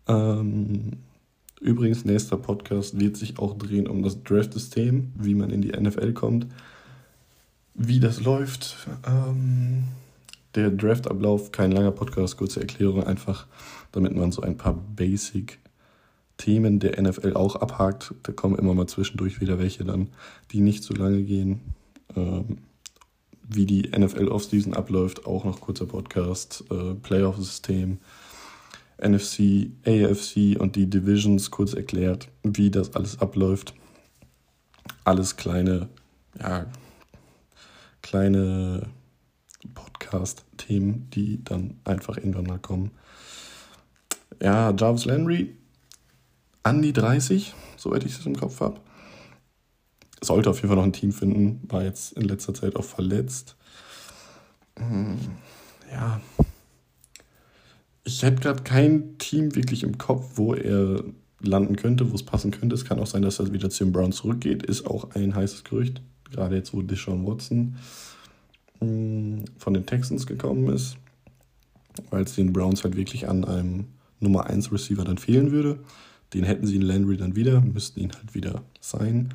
Ähm, 0.09 0.93
übrigens, 1.61 2.05
nächster 2.05 2.37
Podcast 2.37 2.99
wird 2.99 3.17
sich 3.17 3.39
auch 3.39 3.57
drehen 3.57 3.87
um 3.87 4.03
das 4.03 4.23
Draft-System, 4.23 5.13
wie 5.17 5.35
man 5.35 5.51
in 5.51 5.63
die 5.63 5.73
NFL 5.73 6.13
kommt 6.13 6.47
wie 7.75 8.01
das 8.01 8.23
läuft. 8.23 8.77
Ähm, 9.07 9.85
der 10.55 10.71
Draftablauf, 10.71 11.53
kein 11.53 11.73
langer 11.73 11.93
Podcast, 11.93 12.37
kurze 12.37 12.61
Erklärung 12.61 13.05
einfach, 13.05 13.47
damit 13.93 14.15
man 14.15 14.33
so 14.33 14.43
ein 14.43 14.57
paar 14.57 14.75
Basic-Themen 14.75 16.79
der 16.79 17.01
NFL 17.01 17.35
auch 17.35 17.57
abhakt. 17.57 18.15
Da 18.23 18.33
kommen 18.33 18.59
immer 18.59 18.75
mal 18.75 18.87
zwischendurch 18.87 19.41
wieder 19.41 19.59
welche 19.59 19.85
dann, 19.85 20.09
die 20.51 20.61
nicht 20.61 20.85
so 20.85 20.95
lange 20.95 21.23
gehen. 21.23 21.61
Ähm, 22.15 22.59
wie 23.55 23.67
die 23.67 23.91
NFL 23.97 24.29
Offseason 24.29 24.75
abläuft, 24.75 25.27
auch 25.27 25.45
noch 25.45 25.61
kurzer 25.61 25.87
Podcast, 25.87 26.65
äh, 26.71 26.95
Playoff-System. 26.95 27.99
NFC, 29.03 29.71
AFC 29.85 30.57
und 30.61 30.77
die 30.77 30.89
Divisions 30.89 31.51
kurz 31.51 31.75
erklärt, 31.75 32.29
wie 32.45 32.71
das 32.71 32.95
alles 32.95 33.19
abläuft. 33.19 33.75
Alles 35.05 35.37
kleine, 35.37 35.89
ja, 36.39 36.67
kleine 38.01 38.87
Podcast-Themen, 39.75 41.09
die 41.11 41.43
dann 41.43 41.81
einfach 41.85 42.17
irgendwann 42.17 42.47
mal 42.47 42.59
kommen. 42.59 42.93
Ja, 44.41 44.73
Jarvis 44.73 45.05
Landry, 45.05 45.57
an 46.63 46.83
die 46.83 46.93
30, 46.93 47.55
soweit 47.77 48.05
ich 48.05 48.19
es 48.19 48.27
im 48.27 48.37
Kopf 48.37 48.61
habe. 48.61 48.81
Sollte 50.23 50.51
auf 50.51 50.57
jeden 50.57 50.69
Fall 50.69 50.77
noch 50.77 50.85
ein 50.85 50.93
Team 50.93 51.13
finden, 51.13 51.61
war 51.69 51.83
jetzt 51.83 52.13
in 52.13 52.23
letzter 52.23 52.55
Zeit 52.55 52.77
auch 52.77 52.85
verletzt. 52.85 53.57
Hm, 54.79 55.19
ja, 55.91 56.21
ich 58.05 58.23
hätte 58.23 58.41
gerade 58.41 58.63
kein 58.63 59.19
Team 59.19 59.55
wirklich 59.55 59.83
im 59.83 59.99
Kopf, 59.99 60.33
wo 60.35 60.55
er 60.55 61.05
landen 61.41 61.77
könnte, 61.77 62.11
wo 62.11 62.15
es 62.15 62.23
passen 62.23 62.51
könnte. 62.51 62.75
Es 62.75 62.85
kann 62.85 62.99
auch 62.99 63.07
sein, 63.07 63.23
dass 63.23 63.39
er 63.39 63.53
wieder 63.53 63.71
zu 63.71 63.85
den 63.85 63.93
Browns 63.93 64.17
zurückgeht. 64.17 64.65
Ist 64.65 64.87
auch 64.87 65.11
ein 65.15 65.35
heißes 65.35 65.65
Gerücht. 65.65 66.03
Gerade 66.31 66.57
jetzt, 66.57 66.73
wo 66.75 66.83
Deshaun 66.83 67.27
Watson 67.27 67.77
hm, 68.81 69.45
von 69.59 69.75
den 69.75 69.87
Texans 69.87 70.27
gekommen 70.27 70.69
ist. 70.73 70.97
Weil 72.11 72.23
es 72.25 72.35
den 72.35 72.53
Browns 72.53 72.85
halt 72.85 72.97
wirklich 72.97 73.29
an 73.29 73.45
einem 73.45 73.87
Nummer 74.19 74.47
1 74.47 74.73
Receiver 74.73 75.05
dann 75.05 75.19
fehlen 75.19 75.51
würde. 75.51 75.79
Den 76.33 76.45
hätten 76.45 76.67
sie 76.67 76.77
in 76.77 76.83
Landry 76.83 77.19
dann 77.19 77.37
wieder, 77.37 77.61
müssten 77.61 78.01
ihn 78.01 78.13
halt 78.13 78.35
wieder 78.35 78.63
sein. 78.81 79.35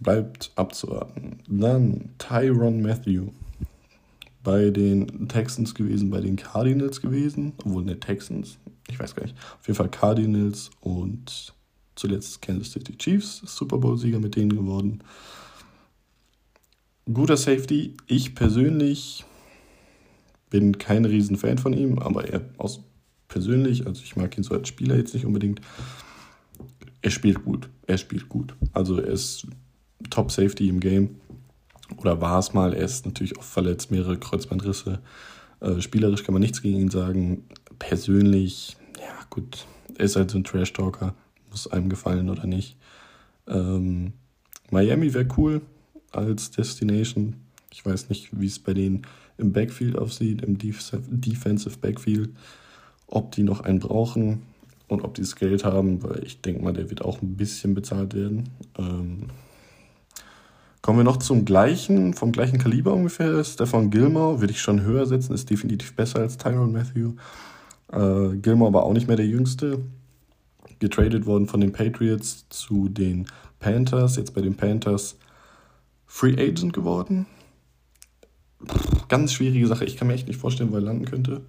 Bleibt 0.00 0.52
abzuwarten. 0.56 1.40
Dann 1.48 2.10
Tyron 2.18 2.82
Matthew 2.82 3.28
bei 4.42 4.70
den 4.70 5.28
Texans 5.28 5.74
gewesen, 5.74 6.10
bei 6.10 6.20
den 6.20 6.36
Cardinals 6.36 7.00
gewesen, 7.00 7.52
obwohl 7.64 7.82
nicht 7.82 8.02
Texans, 8.02 8.58
ich 8.88 8.98
weiß 8.98 9.14
gar 9.14 9.24
nicht. 9.24 9.36
Auf 9.58 9.66
jeden 9.66 9.76
Fall 9.76 9.88
Cardinals 9.88 10.70
und 10.80 11.52
zuletzt 11.96 12.42
Kansas 12.42 12.72
City 12.72 12.96
Chiefs, 12.96 13.42
Super 13.44 13.78
Bowl-Sieger 13.78 14.20
mit 14.20 14.36
denen 14.36 14.54
geworden. 14.54 15.02
Guter 17.12 17.36
Safety. 17.36 17.96
Ich 18.06 18.34
persönlich 18.34 19.24
bin 20.50 20.78
kein 20.78 21.04
Riesenfan 21.04 21.58
von 21.58 21.72
ihm, 21.72 21.98
aber 21.98 22.28
er 22.28 22.42
aus 22.58 22.80
persönlich, 23.28 23.86
also 23.86 24.02
ich 24.02 24.16
mag 24.16 24.36
ihn 24.36 24.44
so 24.44 24.54
als 24.54 24.68
Spieler 24.68 24.96
jetzt 24.96 25.14
nicht 25.14 25.24
unbedingt. 25.24 25.60
Er 27.02 27.10
spielt 27.10 27.44
gut. 27.44 27.68
Er 27.86 27.98
spielt 27.98 28.28
gut. 28.28 28.54
Also 28.72 28.98
er 28.98 29.08
ist 29.08 29.46
Top 30.10 30.30
Safety 30.30 30.68
im 30.68 30.80
Game 30.80 31.16
oder 31.96 32.20
war 32.20 32.38
es 32.38 32.52
mal, 32.52 32.74
er 32.74 32.84
ist 32.84 33.06
natürlich 33.06 33.38
auch 33.38 33.42
verletzt, 33.42 33.90
mehrere 33.90 34.18
Kreuzbandrisse. 34.18 35.00
Äh, 35.60 35.80
spielerisch 35.80 36.24
kann 36.24 36.32
man 36.32 36.42
nichts 36.42 36.62
gegen 36.62 36.78
ihn 36.78 36.90
sagen. 36.90 37.44
Persönlich, 37.78 38.76
ja 38.98 39.14
gut, 39.30 39.66
er 39.96 40.04
ist 40.04 40.16
halt 40.16 40.30
so 40.30 40.38
ein 40.38 40.44
Trash-Talker, 40.44 41.14
muss 41.50 41.66
einem 41.68 41.88
gefallen 41.88 42.28
oder 42.28 42.46
nicht. 42.46 42.76
Ähm, 43.46 44.12
Miami 44.70 45.14
wäre 45.14 45.28
cool 45.36 45.62
als 46.10 46.50
Destination. 46.50 47.36
Ich 47.70 47.84
weiß 47.84 48.08
nicht, 48.08 48.38
wie 48.38 48.46
es 48.46 48.58
bei 48.58 48.74
denen 48.74 49.02
im 49.38 49.52
Backfield 49.52 49.96
aussieht, 49.96 50.42
im 50.42 50.58
Defensive 50.58 51.78
Backfield, 51.78 52.30
ob 53.06 53.32
die 53.32 53.42
noch 53.42 53.60
einen 53.60 53.78
brauchen 53.78 54.42
und 54.88 55.02
ob 55.02 55.14
die 55.14 55.20
das 55.20 55.36
Geld 55.36 55.64
haben, 55.64 56.02
weil 56.02 56.24
ich 56.24 56.40
denke 56.40 56.62
mal, 56.62 56.72
der 56.72 56.90
wird 56.90 57.02
auch 57.02 57.22
ein 57.22 57.36
bisschen 57.36 57.74
bezahlt 57.74 58.14
werden. 58.14 58.48
Ähm, 58.78 59.28
Kommen 60.86 61.00
wir 61.00 61.04
noch 61.04 61.16
zum 61.16 61.44
gleichen, 61.44 62.14
vom 62.14 62.30
gleichen 62.30 62.58
Kaliber 62.58 62.92
ungefähr. 62.92 63.42
Stefan 63.42 63.90
Gilmore 63.90 64.40
würde 64.40 64.52
ich 64.52 64.60
schon 64.60 64.82
höher 64.82 65.04
setzen, 65.04 65.34
ist 65.34 65.50
definitiv 65.50 65.96
besser 65.96 66.20
als 66.20 66.38
Tyron 66.38 66.70
Matthew. 66.70 67.14
Äh, 67.90 68.36
Gilmore 68.36 68.72
war 68.72 68.84
auch 68.84 68.92
nicht 68.92 69.08
mehr 69.08 69.16
der 69.16 69.26
Jüngste. 69.26 69.80
Getradet 70.78 71.26
worden 71.26 71.48
von 71.48 71.60
den 71.60 71.72
Patriots 71.72 72.46
zu 72.50 72.88
den 72.88 73.26
Panthers. 73.58 74.14
Jetzt 74.14 74.32
bei 74.32 74.40
den 74.40 74.54
Panthers 74.54 75.16
Free 76.06 76.34
Agent 76.34 76.72
geworden. 76.72 77.26
ganz 79.08 79.32
schwierige 79.32 79.66
Sache. 79.66 79.86
Ich 79.86 79.96
kann 79.96 80.06
mir 80.06 80.14
echt 80.14 80.28
nicht 80.28 80.38
vorstellen, 80.38 80.70
wo 80.70 80.76
er 80.76 80.82
landen 80.82 81.06
könnte. 81.06 81.40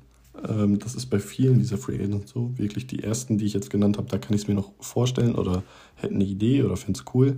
Ähm, 0.50 0.80
das 0.80 0.96
ist 0.96 1.12
bei 1.12 1.20
vielen 1.20 1.60
dieser 1.60 1.78
Free 1.78 2.04
Agents 2.04 2.32
so. 2.32 2.58
Wirklich 2.58 2.88
die 2.88 3.04
ersten, 3.04 3.38
die 3.38 3.46
ich 3.46 3.54
jetzt 3.54 3.70
genannt 3.70 4.00
habe, 4.00 4.10
da 4.10 4.18
kann 4.18 4.34
ich 4.34 4.42
es 4.42 4.48
mir 4.48 4.56
noch 4.56 4.72
vorstellen 4.80 5.36
oder 5.36 5.62
hätte 5.94 6.16
eine 6.16 6.24
Idee 6.24 6.64
oder 6.64 6.76
fände 6.76 7.00
es 7.00 7.06
cool. 7.14 7.38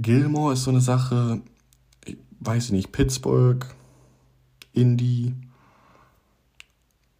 Gilmore 0.00 0.54
ist 0.54 0.64
so 0.64 0.70
eine 0.70 0.80
Sache, 0.80 1.42
ich 2.06 2.16
weiß 2.40 2.70
nicht, 2.70 2.90
Pittsburgh, 2.90 3.66
Indy. 4.72 5.34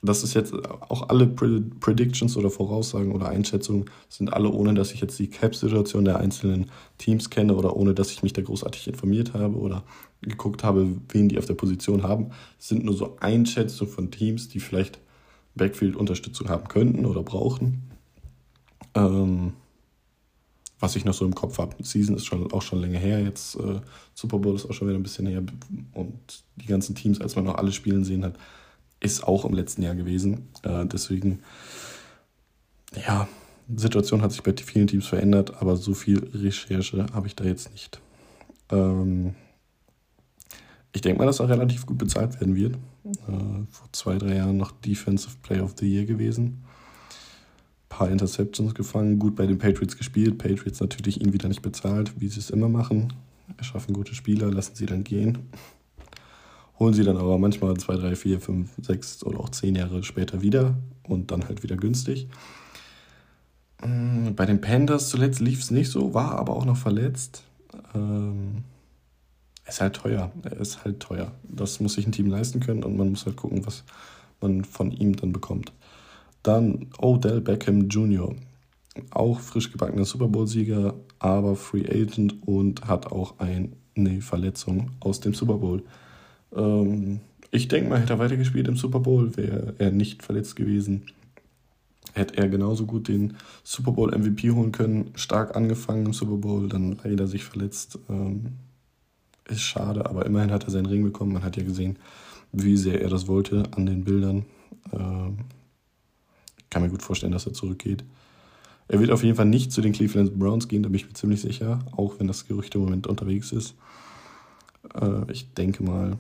Das 0.03 0.25
ist 0.25 0.33
jetzt 0.33 0.55
auch 0.55 1.11
alle 1.11 1.27
Predictions 1.27 2.35
oder 2.39 2.49
Voraussagen 2.49 3.13
oder 3.13 3.29
Einschätzungen 3.29 3.91
sind 4.09 4.33
alle 4.33 4.49
ohne, 4.49 4.73
dass 4.73 4.93
ich 4.93 5.03
jetzt 5.03 5.19
die 5.19 5.29
Cap-Situation 5.29 6.07
der 6.07 6.21
einzelnen 6.21 6.71
Teams 6.97 7.29
kenne 7.29 7.55
oder 7.55 7.77
ohne, 7.77 7.93
dass 7.93 8.11
ich 8.11 8.23
mich 8.23 8.33
da 8.33 8.41
großartig 8.41 8.89
informiert 8.89 9.35
habe 9.35 9.57
oder 9.57 9.85
geguckt 10.23 10.65
habe, 10.65 10.97
wen 11.11 11.29
die 11.29 11.39
auf 11.39 11.45
der 11.45 11.55
Position 11.55 12.03
haben. 12.03 12.31
Es 12.59 12.69
sind 12.69 12.83
nur 12.83 12.95
so 12.95 13.19
Einschätzungen 13.21 13.93
von 13.93 14.11
Teams, 14.11 14.49
die 14.49 14.61
vielleicht 14.61 15.01
Backfield-Unterstützung 15.55 16.49
haben 16.49 16.69
könnten 16.69 17.05
oder 17.05 17.23
brauchen. 17.23 17.83
Ähm, 18.95 19.53
was 20.81 20.97
ich 20.97 21.05
noch 21.05 21.15
so 21.15 21.27
im 21.27 21.35
Kopf 21.35 21.59
habe. 21.59 21.77
Season 21.83 22.17
ist 22.17 22.25
schon, 22.25 22.51
auch 22.53 22.63
schon 22.63 22.81
länger 22.81 22.99
her, 22.99 23.21
jetzt 23.21 23.57
äh, 23.57 23.81
Super 24.15 24.39
Bowl 24.39 24.57
ist 24.57 24.67
auch 24.67 24.73
schon 24.73 24.89
wieder 24.89 24.99
ein 24.99 25.03
bisschen 25.03 25.27
her 25.27 25.43
und 25.93 26.19
die 26.57 26.67
ganzen 26.67 26.95
Teams, 26.95 27.21
als 27.21 27.37
man 27.37 27.45
noch 27.45 27.57
alle 27.57 27.73
spielen 27.73 28.05
sehen 28.05 28.25
hat, 28.25 28.35
ist 28.99 29.23
auch 29.25 29.45
im 29.45 29.55
letzten 29.55 29.83
Jahr 29.83 29.95
gewesen. 29.95 30.49
Äh, 30.63 30.87
deswegen, 30.87 31.41
ja, 33.07 33.29
die 33.69 33.81
Situation 33.81 34.23
hat 34.23 34.33
sich 34.33 34.43
bei 34.43 34.55
vielen 34.57 34.87
Teams 34.87 35.07
verändert, 35.07 35.61
aber 35.61 35.77
so 35.77 35.95
viel 35.95 36.19
Recherche 36.35 37.07
habe 37.13 37.27
ich 37.27 37.37
da 37.37 37.45
jetzt 37.45 37.71
nicht. 37.73 38.01
Ähm, 38.71 39.35
ich 40.93 41.03
denke 41.03 41.19
mal, 41.19 41.27
dass 41.27 41.41
er 41.41 41.49
relativ 41.49 41.87
gut 41.87 41.99
bezahlt 41.99 42.41
werden 42.41 42.57
wird. 42.57 42.75
Äh, 43.05 43.65
vor 43.71 43.89
zwei, 43.93 44.19
drei 44.19 44.37
Jahren 44.37 44.57
noch 44.57 44.73
Defensive 44.73 45.37
Player 45.43 45.63
of 45.63 45.75
the 45.79 45.87
Year 45.87 46.05
gewesen 46.05 46.65
paar 47.91 48.09
Interceptions 48.09 48.75
gefangen, 48.75 49.19
gut 49.19 49.37
bei 49.37 49.47
den 49.47 49.59
Patriots 49.59 49.99
gespielt. 49.99 50.39
Patriots 50.39 50.81
natürlich 50.81 51.21
ihn 51.21 51.35
wieder 51.35 51.49
nicht 51.49 51.61
bezahlt, 51.61 52.19
wie 52.19 52.29
sie 52.29 52.41
es 52.41 52.49
immer 52.49 52.71
machen. 52.71 53.13
Erschaffen 53.59 53.93
gute 53.93 54.15
Spieler, 54.15 54.51
lassen 54.51 54.77
sie 54.77 54.87
dann 54.87 55.05
gehen. 55.05 55.51
Holen 56.79 56.95
sie 56.95 57.05
dann 57.05 57.19
aber 57.19 57.37
manchmal 57.37 57.77
zwei, 57.77 57.97
drei, 57.97 58.17
vier, 58.17 58.41
fünf, 58.41 58.71
sechs 58.81 59.23
oder 59.25 59.41
auch 59.41 59.51
zehn 59.51 59.75
Jahre 59.75 60.03
später 60.03 60.41
wieder 60.41 60.79
und 61.03 61.31
dann 61.31 61.47
halt 61.47 61.63
wieder 61.63 61.77
günstig. 61.77 62.29
Mm, 63.85 64.35
bei 64.35 64.47
den 64.47 64.63
Pandas 64.63 65.11
zuletzt 65.11 65.41
lief 65.41 65.61
es 65.61 65.71
nicht 65.71 65.91
so, 65.91 66.15
war 66.15 66.39
aber 66.39 66.57
auch 66.57 66.65
noch 66.65 66.79
verletzt. 66.79 67.43
Ähm, 67.95 68.65
ist 69.67 69.81
halt 69.81 69.97
teuer. 69.97 70.33
Er 70.43 70.57
ist 70.59 70.85
halt 70.85 71.01
teuer. 71.01 71.33
Das 71.43 71.81
muss 71.81 71.95
sich 71.95 72.07
ein 72.07 72.13
Team 72.13 72.27
leisten 72.27 72.61
können 72.61 72.85
und 72.85 72.97
man 72.97 73.11
muss 73.11 73.27
halt 73.27 73.37
gucken, 73.37 73.67
was 73.67 73.85
man 74.41 74.65
von 74.65 74.91
ihm 74.93 75.17
dann 75.17 75.33
bekommt. 75.33 75.73
Dann 76.43 76.87
Odell 76.99 77.41
Beckham 77.41 77.89
Jr., 77.89 78.35
auch 79.11 79.41
frisch 79.41 79.71
gebackener 79.71 80.05
Super 80.05 80.29
Bowl-Sieger, 80.29 80.95
aber 81.19 81.57
Free 81.57 81.87
Agent 81.89 82.35
und 82.47 82.87
hat 82.87 83.13
auch 83.13 83.35
eine 83.39 84.21
Verletzung 84.21 84.91
aus 85.01 85.21
dem 85.21 85.35
Super 85.35 85.59
Bowl. 85.59 85.83
Ähm, 86.55 87.21
ich 87.51 87.69
denke 87.69 87.91
mal, 87.91 88.01
hätte 88.01 88.15
er 88.15 88.19
weitergespielt 88.19 88.69
im 88.69 88.77
Super 88.77 89.01
Bowl, 89.01 89.37
wäre 89.37 89.75
er 89.79 89.91
nicht 89.91 90.23
verletzt 90.23 90.57
gewesen. 90.57 91.07
Hätte 92.13 92.39
er 92.39 92.49
genauso 92.49 92.87
gut 92.87 93.09
den 93.09 93.37
Super 93.63 93.93
Bowl 93.93 94.17
MVP 94.17 94.51
holen 94.51 94.73
können. 94.73 95.11
Stark 95.15 95.57
angefangen 95.57 96.07
im 96.07 96.13
Super 96.13 96.37
Bowl, 96.37 96.69
dann 96.69 96.99
leider 97.05 97.27
sich 97.27 97.45
verletzt. 97.45 97.99
Ähm, 98.09 98.55
ist 99.49 99.63
schade, 99.63 100.07
aber 100.07 100.27
immerhin 100.27 100.53
hat 100.53 100.65
er 100.65 100.71
seinen 100.71 100.87
Ring 100.87 101.03
bekommen. 101.05 101.33
Man 101.33 101.45
hat 101.45 101.57
ja 101.57 101.63
gesehen, 101.63 101.99
wie 102.53 102.77
sehr 102.77 103.03
er 103.03 103.09
das 103.09 103.29
wollte 103.29 103.65
an 103.77 103.87
den 103.87 104.05
Bildern. 104.05 104.45
Ähm, 104.93 105.39
kann 106.71 106.83
mir 106.83 106.89
gut 106.89 107.03
vorstellen, 107.03 107.33
dass 107.33 107.47
er 107.47 107.53
zurückgeht. 107.53 108.05
Er 108.89 109.01
wird 109.01 109.11
auf 109.11 109.23
jeden 109.23 109.37
Fall 109.37 109.47
nicht 109.47 109.71
zu 109.73 109.81
den 109.81 109.93
Cleveland 109.93 110.39
Browns 110.39 110.69
gehen, 110.69 110.83
da 110.83 110.89
bin 110.89 110.97
ich 110.97 111.07
mir 111.07 111.13
ziemlich 111.13 111.41
sicher, 111.41 111.81
auch 111.93 112.19
wenn 112.19 112.27
das 112.27 112.47
Gerücht 112.47 112.75
im 112.75 112.81
Moment 112.81 113.07
unterwegs 113.07 113.53
ist. 113.53 113.75
Äh, 114.95 115.31
ich 115.31 115.53
denke 115.55 115.83
mal, 115.83 116.19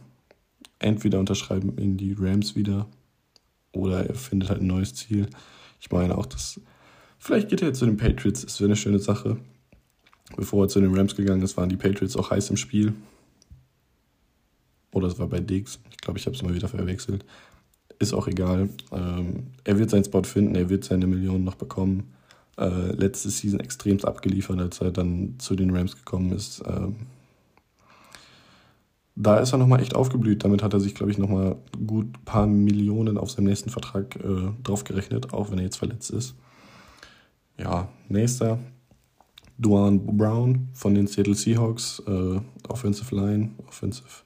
entweder 0.78 1.18
unterschreiben 1.18 1.76
ihn 1.78 1.96
die 1.96 2.14
Rams 2.18 2.54
wieder 2.54 2.86
oder 3.72 4.06
er 4.06 4.14
findet 4.14 4.50
halt 4.50 4.60
ein 4.60 4.66
neues 4.66 4.94
Ziel. 4.94 5.28
Ich 5.80 5.90
meine 5.90 6.16
auch, 6.16 6.26
dass 6.26 6.60
vielleicht 7.18 7.48
geht 7.48 7.62
er 7.62 7.68
jetzt 7.68 7.78
zu 7.78 7.86
den 7.86 7.96
Patriots, 7.96 8.42
das 8.42 8.60
wäre 8.60 8.68
eine 8.68 8.76
schöne 8.76 8.98
Sache. 8.98 9.36
Bevor 10.36 10.64
er 10.64 10.68
zu 10.68 10.80
den 10.80 10.94
Rams 10.94 11.16
gegangen 11.16 11.42
ist, 11.42 11.56
waren 11.56 11.68
die 11.68 11.76
Patriots 11.76 12.16
auch 12.16 12.30
heiß 12.30 12.50
im 12.50 12.56
Spiel. 12.56 12.94
Oder 14.92 15.08
es 15.08 15.18
war 15.18 15.26
bei 15.26 15.40
Diggs. 15.40 15.80
Ich 15.90 15.96
glaube, 15.96 16.20
ich 16.20 16.26
habe 16.26 16.36
es 16.36 16.42
mal 16.42 16.54
wieder 16.54 16.68
verwechselt 16.68 17.24
ist 18.00 18.14
auch 18.14 18.26
egal. 18.26 18.68
Ähm, 18.90 19.44
er 19.62 19.78
wird 19.78 19.90
seinen 19.90 20.04
Spot 20.04 20.24
finden, 20.24 20.56
er 20.56 20.68
wird 20.68 20.84
seine 20.84 21.06
Millionen 21.06 21.44
noch 21.44 21.54
bekommen. 21.54 22.14
Äh, 22.58 22.92
letzte 22.92 23.30
Season 23.30 23.60
extremst 23.60 24.04
abgeliefert, 24.04 24.58
als 24.58 24.80
er 24.80 24.90
dann 24.90 25.34
zu 25.38 25.54
den 25.54 25.70
Rams 25.70 25.94
gekommen 25.94 26.32
ist. 26.32 26.62
Ähm, 26.66 26.96
da 29.14 29.36
ist 29.38 29.52
er 29.52 29.58
nochmal 29.58 29.80
echt 29.80 29.94
aufgeblüht. 29.94 30.44
Damit 30.44 30.62
hat 30.62 30.72
er 30.72 30.80
sich, 30.80 30.94
glaube 30.94 31.12
ich, 31.12 31.18
nochmal 31.18 31.56
gut 31.86 32.06
ein 32.06 32.24
paar 32.24 32.46
Millionen 32.46 33.18
auf 33.18 33.30
seinem 33.30 33.46
nächsten 33.46 33.68
Vertrag 33.70 34.16
äh, 34.16 34.50
draufgerechnet, 34.62 35.34
auch 35.34 35.50
wenn 35.50 35.58
er 35.58 35.64
jetzt 35.64 35.76
verletzt 35.76 36.10
ist. 36.10 36.34
Ja, 37.58 37.88
nächster. 38.08 38.58
Duane 39.58 39.98
Brown 39.98 40.68
von 40.72 40.94
den 40.94 41.06
Seattle 41.06 41.34
Seahawks, 41.34 42.02
äh, 42.06 42.40
Offensive 42.66 43.14
Line, 43.14 43.50
Offensive 43.68 44.22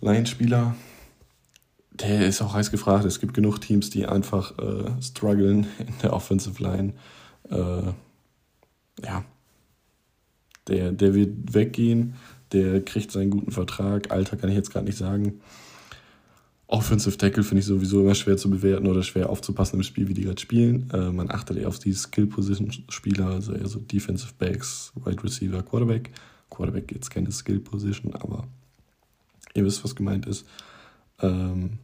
Line-Spieler. 0.00 0.74
Der 2.00 2.26
ist 2.26 2.42
auch 2.42 2.54
heiß 2.54 2.70
gefragt. 2.70 3.04
Es 3.04 3.20
gibt 3.20 3.34
genug 3.34 3.60
Teams, 3.60 3.90
die 3.90 4.06
einfach 4.06 4.56
äh, 4.58 4.90
strugglen 5.02 5.66
in 5.78 5.94
der 6.02 6.12
Offensive 6.12 6.62
Line. 6.62 6.92
Äh, 7.50 7.92
ja, 9.04 9.24
der, 10.68 10.92
der 10.92 11.14
wird 11.14 11.54
weggehen, 11.54 12.14
der 12.52 12.84
kriegt 12.84 13.10
seinen 13.10 13.30
guten 13.30 13.50
Vertrag. 13.50 14.10
Alter 14.10 14.36
kann 14.36 14.50
ich 14.50 14.56
jetzt 14.56 14.70
gerade 14.70 14.86
nicht 14.86 14.98
sagen. 14.98 15.40
Offensive 16.66 17.16
Tackle 17.16 17.42
finde 17.42 17.60
ich 17.60 17.66
sowieso 17.66 18.02
immer 18.02 18.14
schwer 18.14 18.36
zu 18.36 18.50
bewerten 18.50 18.86
oder 18.86 19.02
schwer 19.02 19.30
aufzupassen 19.30 19.76
im 19.76 19.82
Spiel, 19.82 20.06
wie 20.08 20.14
die 20.14 20.24
gerade 20.24 20.40
spielen. 20.40 20.90
Äh, 20.92 21.10
man 21.10 21.30
achtet 21.30 21.56
eher 21.56 21.68
auf 21.68 21.78
die 21.78 21.94
Skill-Position-Spieler, 21.94 23.26
also 23.26 23.54
eher 23.54 23.66
so 23.66 23.80
Defensive 23.80 24.34
Backs, 24.38 24.92
Wide 24.94 25.24
Receiver, 25.24 25.62
Quarterback. 25.62 26.10
Quarterback 26.50 26.92
jetzt 26.92 27.10
keine 27.10 27.32
Skill-Position, 27.32 28.14
aber 28.14 28.46
ihr 29.54 29.64
wisst, 29.64 29.82
was 29.82 29.96
gemeint 29.96 30.26
ist. 30.26 30.46
Ähm, 31.20 31.78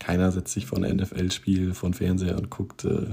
keiner 0.00 0.32
setzt 0.32 0.52
sich 0.52 0.66
vor 0.66 0.82
ein 0.82 0.96
NFL-Spiel 0.96 1.74
von 1.74 1.94
Fernseher 1.94 2.36
und 2.36 2.50
guckt 2.50 2.84
äh, 2.84 3.06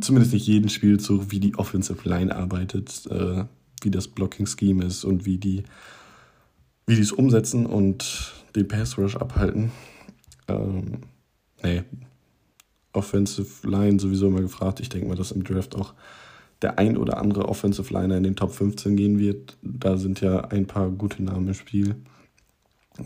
zumindest 0.00 0.34
nicht 0.34 0.46
jeden 0.46 0.68
Spielzug, 0.68 1.30
wie 1.30 1.40
die 1.40 1.54
Offensive 1.56 2.06
Line 2.06 2.34
arbeitet, 2.34 3.06
äh, 3.06 3.44
wie 3.80 3.90
das 3.90 4.08
Blocking-Scheme 4.08 4.84
ist 4.84 5.04
und 5.04 5.24
wie 5.24 5.38
die 5.38 5.64
wie 6.86 6.96
die 6.96 7.02
es 7.02 7.12
umsetzen 7.12 7.64
und 7.64 8.34
den 8.56 8.68
Pass 8.68 8.98
Rush 8.98 9.16
abhalten. 9.16 9.70
Ähm, 10.48 10.98
nee, 11.62 11.84
Offensive 12.92 13.66
Line 13.66 14.00
sowieso 14.00 14.26
immer 14.26 14.42
gefragt. 14.42 14.80
Ich 14.80 14.88
denke 14.88 15.08
mal, 15.08 15.14
dass 15.14 15.30
im 15.30 15.44
Draft 15.44 15.76
auch 15.76 15.94
der 16.60 16.78
ein 16.78 16.96
oder 16.96 17.18
andere 17.18 17.48
Offensive 17.48 17.92
Liner 17.92 18.16
in 18.16 18.24
den 18.24 18.36
Top 18.36 18.52
15 18.52 18.96
gehen 18.96 19.18
wird. 19.18 19.56
Da 19.62 19.96
sind 19.96 20.20
ja 20.20 20.40
ein 20.46 20.66
paar 20.66 20.90
gute 20.90 21.22
Namen 21.22 21.48
im 21.48 21.54
Spiel. 21.54 21.96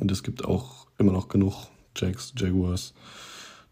Und 0.01 0.11
es 0.11 0.23
gibt 0.23 0.45
auch 0.45 0.87
immer 0.99 1.13
noch 1.13 1.29
genug 1.29 1.69
Jacks, 1.97 2.33
Jaguars, 2.37 2.95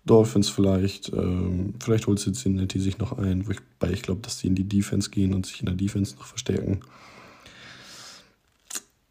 Dolphins 0.04 0.48
vielleicht. 0.48 1.12
Ähm, 1.12 1.74
vielleicht 1.82 2.06
holt 2.06 2.18
Cincinnati 2.18 2.78
sich 2.78 2.98
noch 2.98 3.18
ein, 3.18 3.46
wobei 3.46 3.92
ich 3.92 4.02
glaube, 4.02 4.20
dass 4.22 4.38
die 4.38 4.48
in 4.48 4.54
die 4.54 4.68
Defense 4.68 5.10
gehen 5.10 5.34
und 5.34 5.46
sich 5.46 5.60
in 5.60 5.66
der 5.66 5.74
Defense 5.74 6.16
noch 6.16 6.24
verstärken. 6.24 6.80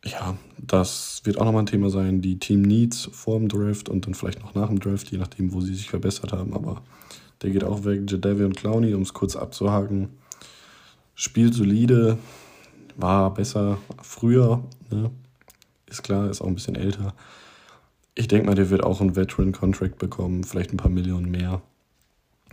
Ja, 0.06 0.38
das 0.58 1.22
wird 1.24 1.38
auch 1.38 1.46
nochmal 1.46 1.64
ein 1.64 1.68
Thema 1.68 1.90
sein, 1.90 2.22
die 2.22 2.38
Team 2.38 2.62
Needs 2.62 3.10
vor 3.14 3.40
dem 3.40 3.48
Draft 3.48 3.88
und 3.88 4.06
dann 4.06 4.14
vielleicht 4.14 4.42
noch 4.42 4.54
nach 4.54 4.68
dem 4.68 4.80
Draft, 4.80 5.10
je 5.12 5.18
nachdem, 5.18 5.54
wo 5.54 5.62
sie 5.62 5.74
sich 5.74 5.90
verbessert 5.90 6.34
haben. 6.34 6.54
Aber 6.54 6.82
der 7.42 7.52
geht 7.52 7.64
auch 7.64 7.86
weg. 7.86 8.10
Jadavion 8.10 8.54
Clowney, 8.54 8.94
um 8.94 9.02
es 9.02 9.14
kurz 9.14 9.36
abzuhaken. 9.36 10.10
Spielt 11.16 11.54
solide, 11.54 12.18
war 12.98 13.34
besser 13.34 13.78
früher, 14.02 14.64
ne? 14.90 15.12
ist 15.88 16.04
klar, 16.04 16.30
ist 16.30 16.42
auch 16.42 16.48
ein 16.48 16.56
bisschen 16.56 16.76
älter. 16.76 17.14
Ich 18.16 18.28
denke 18.28 18.46
mal, 18.46 18.56
der 18.56 18.70
wird 18.70 18.84
auch 18.84 19.02
einen 19.02 19.16
Veteran-Contract 19.16 19.98
bekommen, 19.98 20.44
vielleicht 20.44 20.72
ein 20.72 20.78
paar 20.78 20.92
Millionen 20.92 21.32
mehr. 21.32 21.62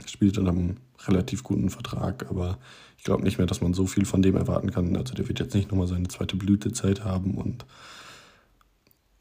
Spielt 0.06 0.38
dann 0.38 0.48
einem 0.48 0.76
relativ 1.06 1.42
guten 1.42 1.68
Vertrag, 1.68 2.26
aber 2.30 2.58
ich 2.96 3.04
glaube 3.04 3.22
nicht 3.22 3.38
mehr, 3.38 3.46
dass 3.46 3.60
man 3.60 3.74
so 3.74 3.86
viel 3.86 4.04
von 4.04 4.22
dem 4.22 4.36
erwarten 4.36 4.70
kann. 4.70 4.96
Also 4.96 5.14
der 5.14 5.28
wird 5.28 5.40
jetzt 5.40 5.54
nicht 5.54 5.70
nochmal 5.70 5.86
seine 5.86 6.08
zweite 6.08 6.36
Blütezeit 6.36 7.04
haben 7.04 7.34
und 7.34 7.64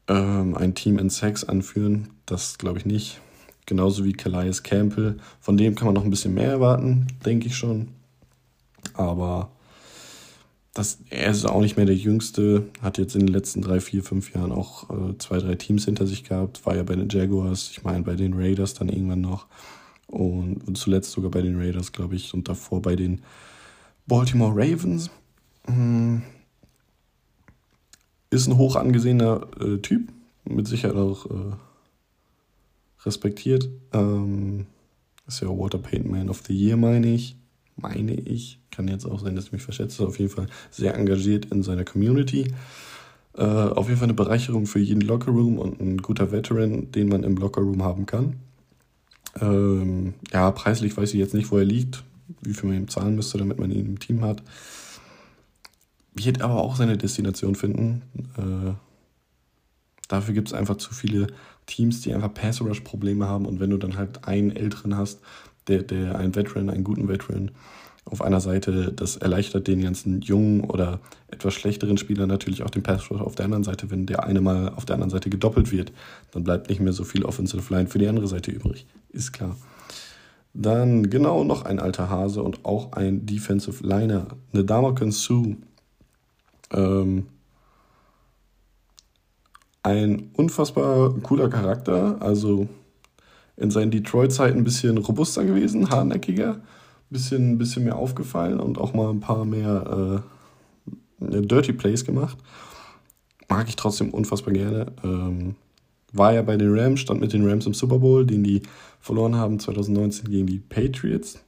ähm, 0.08 0.56
ein 0.56 0.74
Team 0.74 0.98
in 0.98 1.10
Sex 1.10 1.44
anführen. 1.44 2.08
Das 2.26 2.58
glaube 2.58 2.78
ich 2.78 2.86
nicht. 2.86 3.20
Genauso 3.66 4.04
wie 4.04 4.12
Calais 4.12 4.62
Campbell. 4.62 5.18
Von 5.40 5.56
dem 5.56 5.74
kann 5.74 5.86
man 5.86 5.94
noch 5.94 6.04
ein 6.04 6.10
bisschen 6.10 6.34
mehr 6.34 6.50
erwarten, 6.50 7.06
denke 7.24 7.46
ich 7.46 7.56
schon. 7.56 7.88
Aber 8.94 9.52
das, 10.80 10.98
er 11.10 11.30
ist 11.30 11.44
auch 11.44 11.60
nicht 11.60 11.76
mehr 11.76 11.84
der 11.84 11.94
Jüngste, 11.94 12.66
hat 12.80 12.96
jetzt 12.96 13.14
in 13.14 13.20
den 13.20 13.28
letzten 13.28 13.60
drei, 13.60 13.80
vier, 13.80 14.02
fünf 14.02 14.34
Jahren 14.34 14.50
auch 14.50 14.88
äh, 14.88 15.18
zwei, 15.18 15.36
drei 15.36 15.54
Teams 15.54 15.84
hinter 15.84 16.06
sich 16.06 16.24
gehabt, 16.24 16.64
war 16.64 16.74
ja 16.74 16.82
bei 16.82 16.96
den 16.96 17.10
Jaguars, 17.10 17.68
ich 17.70 17.84
meine 17.84 18.02
bei 18.02 18.14
den 18.14 18.32
Raiders 18.32 18.72
dann 18.72 18.88
irgendwann 18.88 19.20
noch 19.20 19.46
und, 20.06 20.66
und 20.66 20.78
zuletzt 20.78 21.12
sogar 21.12 21.30
bei 21.30 21.42
den 21.42 21.60
Raiders, 21.60 21.92
glaube 21.92 22.16
ich, 22.16 22.32
und 22.32 22.48
davor 22.48 22.80
bei 22.80 22.96
den 22.96 23.20
Baltimore 24.06 24.52
Ravens. 24.54 25.10
Hm. 25.66 26.22
Ist 28.30 28.46
ein 28.46 28.56
hoch 28.56 28.76
angesehener 28.76 29.48
äh, 29.60 29.76
Typ, 29.78 30.10
mit 30.44 30.66
Sicherheit 30.66 30.96
auch 30.96 31.26
äh, 31.26 31.56
respektiert. 33.04 33.68
Ähm, 33.92 34.64
ist 35.26 35.42
ja 35.42 35.48
Water 35.48 35.78
Paint 35.78 36.10
Man 36.10 36.30
of 36.30 36.42
the 36.46 36.54
Year, 36.54 36.78
meine 36.78 37.12
ich 37.12 37.36
meine 37.80 38.14
ich, 38.14 38.60
kann 38.70 38.88
jetzt 38.88 39.06
auch 39.06 39.20
sein, 39.20 39.36
dass 39.36 39.46
ich 39.46 39.52
mich 39.52 39.62
verschätze, 39.62 40.06
auf 40.06 40.18
jeden 40.18 40.30
Fall 40.30 40.46
sehr 40.70 40.94
engagiert 40.94 41.46
in 41.46 41.62
seiner 41.62 41.84
Community. 41.84 42.52
Äh, 43.36 43.42
auf 43.42 43.86
jeden 43.86 43.98
Fall 43.98 44.06
eine 44.06 44.14
Bereicherung 44.14 44.66
für 44.66 44.80
jeden 44.80 45.02
Lockerroom 45.02 45.58
und 45.58 45.80
ein 45.80 45.98
guter 45.98 46.32
Veteran, 46.32 46.90
den 46.92 47.08
man 47.08 47.22
im 47.22 47.36
Lockerroom 47.36 47.82
haben 47.82 48.06
kann. 48.06 48.36
Ähm, 49.40 50.14
ja, 50.32 50.50
preislich 50.50 50.96
weiß 50.96 51.12
ich 51.14 51.20
jetzt 51.20 51.34
nicht, 51.34 51.50
wo 51.50 51.58
er 51.58 51.64
liegt, 51.64 52.02
wie 52.42 52.54
viel 52.54 52.68
man 52.68 52.78
ihm 52.78 52.88
zahlen 52.88 53.16
müsste, 53.16 53.38
damit 53.38 53.58
man 53.58 53.70
ihn 53.70 53.86
im 53.86 53.98
Team 54.00 54.24
hat. 54.24 54.42
Wird 56.14 56.42
aber 56.42 56.56
auch 56.56 56.76
seine 56.76 56.98
Destination 56.98 57.54
finden. 57.54 58.02
Äh, 58.36 58.72
dafür 60.08 60.34
gibt 60.34 60.48
es 60.48 60.54
einfach 60.54 60.76
zu 60.76 60.92
viele 60.92 61.28
Teams, 61.66 62.00
die 62.00 62.12
einfach 62.12 62.34
Pass-Rush-Probleme 62.34 63.26
haben 63.26 63.46
und 63.46 63.60
wenn 63.60 63.70
du 63.70 63.76
dann 63.76 63.96
halt 63.96 64.26
einen 64.26 64.50
Älteren 64.50 64.96
hast, 64.96 65.20
der, 65.70 65.82
der 65.82 66.18
einen 66.18 66.34
Veteran, 66.34 66.68
einen 66.68 66.84
guten 66.84 67.08
Veteran 67.08 67.50
auf 68.04 68.22
einer 68.22 68.40
Seite, 68.40 68.92
das 68.92 69.16
erleichtert 69.16 69.68
den 69.68 69.82
ganzen 69.82 70.20
jungen 70.20 70.62
oder 70.62 71.00
etwas 71.28 71.54
schlechteren 71.54 71.96
Spielern 71.96 72.28
natürlich 72.28 72.62
auch 72.62 72.70
den 72.70 72.82
Pass 72.82 73.10
auf 73.10 73.34
der 73.34 73.44
anderen 73.44 73.64
Seite. 73.64 73.90
Wenn 73.90 74.06
der 74.06 74.24
eine 74.24 74.40
mal 74.40 74.70
auf 74.70 74.84
der 74.84 74.94
anderen 74.94 75.10
Seite 75.10 75.30
gedoppelt 75.30 75.70
wird, 75.70 75.92
dann 76.32 76.44
bleibt 76.44 76.68
nicht 76.68 76.80
mehr 76.80 76.92
so 76.92 77.04
viel 77.04 77.24
Offensive 77.24 77.72
Line 77.72 77.88
für 77.88 77.98
die 77.98 78.08
andere 78.08 78.26
Seite 78.26 78.50
übrig. 78.50 78.86
Ist 79.10 79.32
klar. 79.32 79.56
Dann 80.52 81.10
genau 81.10 81.44
noch 81.44 81.64
ein 81.64 81.78
alter 81.78 82.10
Hase 82.10 82.42
und 82.42 82.64
auch 82.64 82.92
ein 82.92 83.26
Defensive 83.26 83.86
Liner. 83.86 84.26
Eine 84.52 84.64
Damakan 84.64 85.12
Sue. 85.12 85.56
Ähm, 86.72 87.26
ein 89.82 90.30
unfassbar 90.34 91.14
cooler 91.22 91.48
Charakter. 91.48 92.16
Also 92.20 92.68
in 93.60 93.70
seinen 93.70 93.90
Detroit-Zeiten 93.90 94.58
ein 94.58 94.64
bisschen 94.64 94.98
robuster 94.98 95.44
gewesen, 95.44 95.90
hartnäckiger, 95.90 96.54
ein 96.54 96.62
bisschen, 97.10 97.58
bisschen 97.58 97.84
mehr 97.84 97.96
aufgefallen 97.96 98.58
und 98.58 98.78
auch 98.78 98.94
mal 98.94 99.10
ein 99.10 99.20
paar 99.20 99.44
mehr 99.44 100.22
äh, 101.20 101.42
Dirty 101.42 101.74
Plays 101.74 102.04
gemacht. 102.04 102.38
Mag 103.48 103.68
ich 103.68 103.76
trotzdem 103.76 104.10
unfassbar 104.10 104.54
gerne. 104.54 104.86
Ähm, 105.04 105.56
war 106.12 106.32
ja 106.32 106.42
bei 106.42 106.56
den 106.56 106.76
Rams, 106.76 107.00
stand 107.00 107.20
mit 107.20 107.32
den 107.32 107.46
Rams 107.46 107.66
im 107.66 107.74
Super 107.74 107.98
Bowl, 107.98 108.24
den 108.24 108.42
die 108.42 108.62
verloren 108.98 109.36
haben 109.36 109.60
2019 109.60 110.30
gegen 110.30 110.46
die 110.46 110.58
Patriots. 110.58 111.38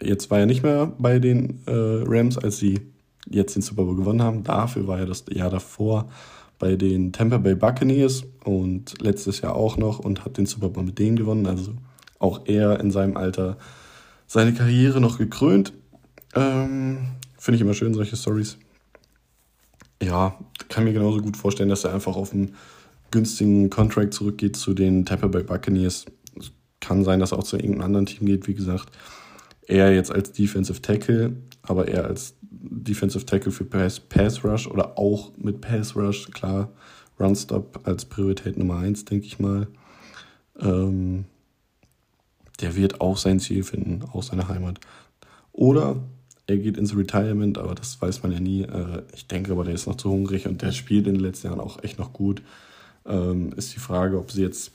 Jetzt 0.00 0.30
war 0.30 0.38
er 0.38 0.46
nicht 0.46 0.62
mehr 0.62 0.92
bei 0.98 1.18
den 1.18 1.62
äh, 1.66 1.72
Rams, 1.72 2.38
als 2.38 2.58
sie 2.58 2.80
jetzt 3.28 3.56
den 3.56 3.62
Super 3.62 3.84
Bowl 3.84 3.96
gewonnen 3.96 4.22
haben. 4.22 4.44
Dafür 4.44 4.86
war 4.86 5.00
er 5.00 5.06
das 5.06 5.24
Jahr 5.30 5.50
davor 5.50 6.08
bei 6.58 6.76
den 6.76 7.12
Tampa 7.12 7.38
Bay 7.38 7.54
Buccaneers 7.54 8.24
und 8.44 9.00
letztes 9.02 9.40
Jahr 9.40 9.54
auch 9.54 9.76
noch 9.76 9.98
und 9.98 10.24
hat 10.24 10.38
den 10.38 10.46
Super 10.46 10.68
Bowl 10.68 10.84
mit 10.84 10.98
denen 10.98 11.16
gewonnen. 11.16 11.46
Also 11.46 11.74
auch 12.18 12.42
er 12.46 12.80
in 12.80 12.90
seinem 12.90 13.16
Alter 13.16 13.58
seine 14.26 14.54
Karriere 14.54 15.00
noch 15.00 15.18
gekrönt. 15.18 15.72
Ähm, 16.34 16.98
Finde 17.38 17.56
ich 17.56 17.62
immer 17.62 17.74
schön, 17.74 17.94
solche 17.94 18.16
Stories. 18.16 18.58
Ja, 20.02 20.38
kann 20.68 20.84
mir 20.84 20.92
genauso 20.92 21.20
gut 21.20 21.36
vorstellen, 21.36 21.68
dass 21.68 21.84
er 21.84 21.94
einfach 21.94 22.16
auf 22.16 22.32
einen 22.32 22.54
günstigen 23.10 23.70
Contract 23.70 24.12
zurückgeht 24.14 24.56
zu 24.56 24.74
den 24.74 25.06
Tampa 25.06 25.28
Bay 25.28 25.42
Buccaneers. 25.42 26.06
Kann 26.80 27.04
sein, 27.04 27.20
dass 27.20 27.32
er 27.32 27.38
auch 27.38 27.44
zu 27.44 27.56
irgendeinem 27.56 27.84
anderen 27.84 28.06
Team 28.06 28.26
geht, 28.26 28.46
wie 28.48 28.54
gesagt. 28.54 28.90
Er 29.66 29.92
jetzt 29.92 30.12
als 30.12 30.32
Defensive 30.32 30.80
Tackle, 30.82 31.36
aber 31.66 31.88
er 31.88 32.04
als 32.04 32.34
Defensive 32.40 33.26
Tackle 33.26 33.52
für 33.52 33.64
Pass, 33.64 34.00
Pass 34.00 34.44
Rush 34.44 34.66
oder 34.66 34.98
auch 34.98 35.32
mit 35.36 35.60
Pass 35.60 35.96
Rush, 35.96 36.30
klar, 36.30 36.70
Run 37.18 37.34
Stop 37.34 37.80
als 37.84 38.04
Priorität 38.04 38.56
Nummer 38.56 38.78
eins, 38.78 39.04
denke 39.04 39.26
ich 39.26 39.38
mal. 39.38 39.68
Ähm, 40.60 41.24
der 42.60 42.76
wird 42.76 43.00
auch 43.00 43.16
sein 43.16 43.40
Ziel 43.40 43.62
finden, 43.62 44.02
auch 44.12 44.22
seine 44.22 44.48
Heimat. 44.48 44.80
Oder 45.52 45.96
er 46.46 46.58
geht 46.58 46.76
ins 46.76 46.96
Retirement, 46.96 47.58
aber 47.58 47.74
das 47.74 48.00
weiß 48.00 48.22
man 48.22 48.32
ja 48.32 48.40
nie. 48.40 48.62
Äh, 48.62 49.02
ich 49.14 49.26
denke 49.26 49.52
aber, 49.52 49.64
der 49.64 49.74
ist 49.74 49.86
noch 49.86 49.96
zu 49.96 50.10
hungrig 50.10 50.46
und 50.46 50.62
der 50.62 50.72
spielt 50.72 51.06
in 51.06 51.14
den 51.14 51.22
letzten 51.22 51.48
Jahren 51.48 51.60
auch 51.60 51.82
echt 51.82 51.98
noch 51.98 52.12
gut. 52.12 52.42
Ähm, 53.04 53.52
ist 53.56 53.74
die 53.74 53.80
Frage, 53.80 54.18
ob 54.18 54.30
sie 54.30 54.42
jetzt, 54.42 54.72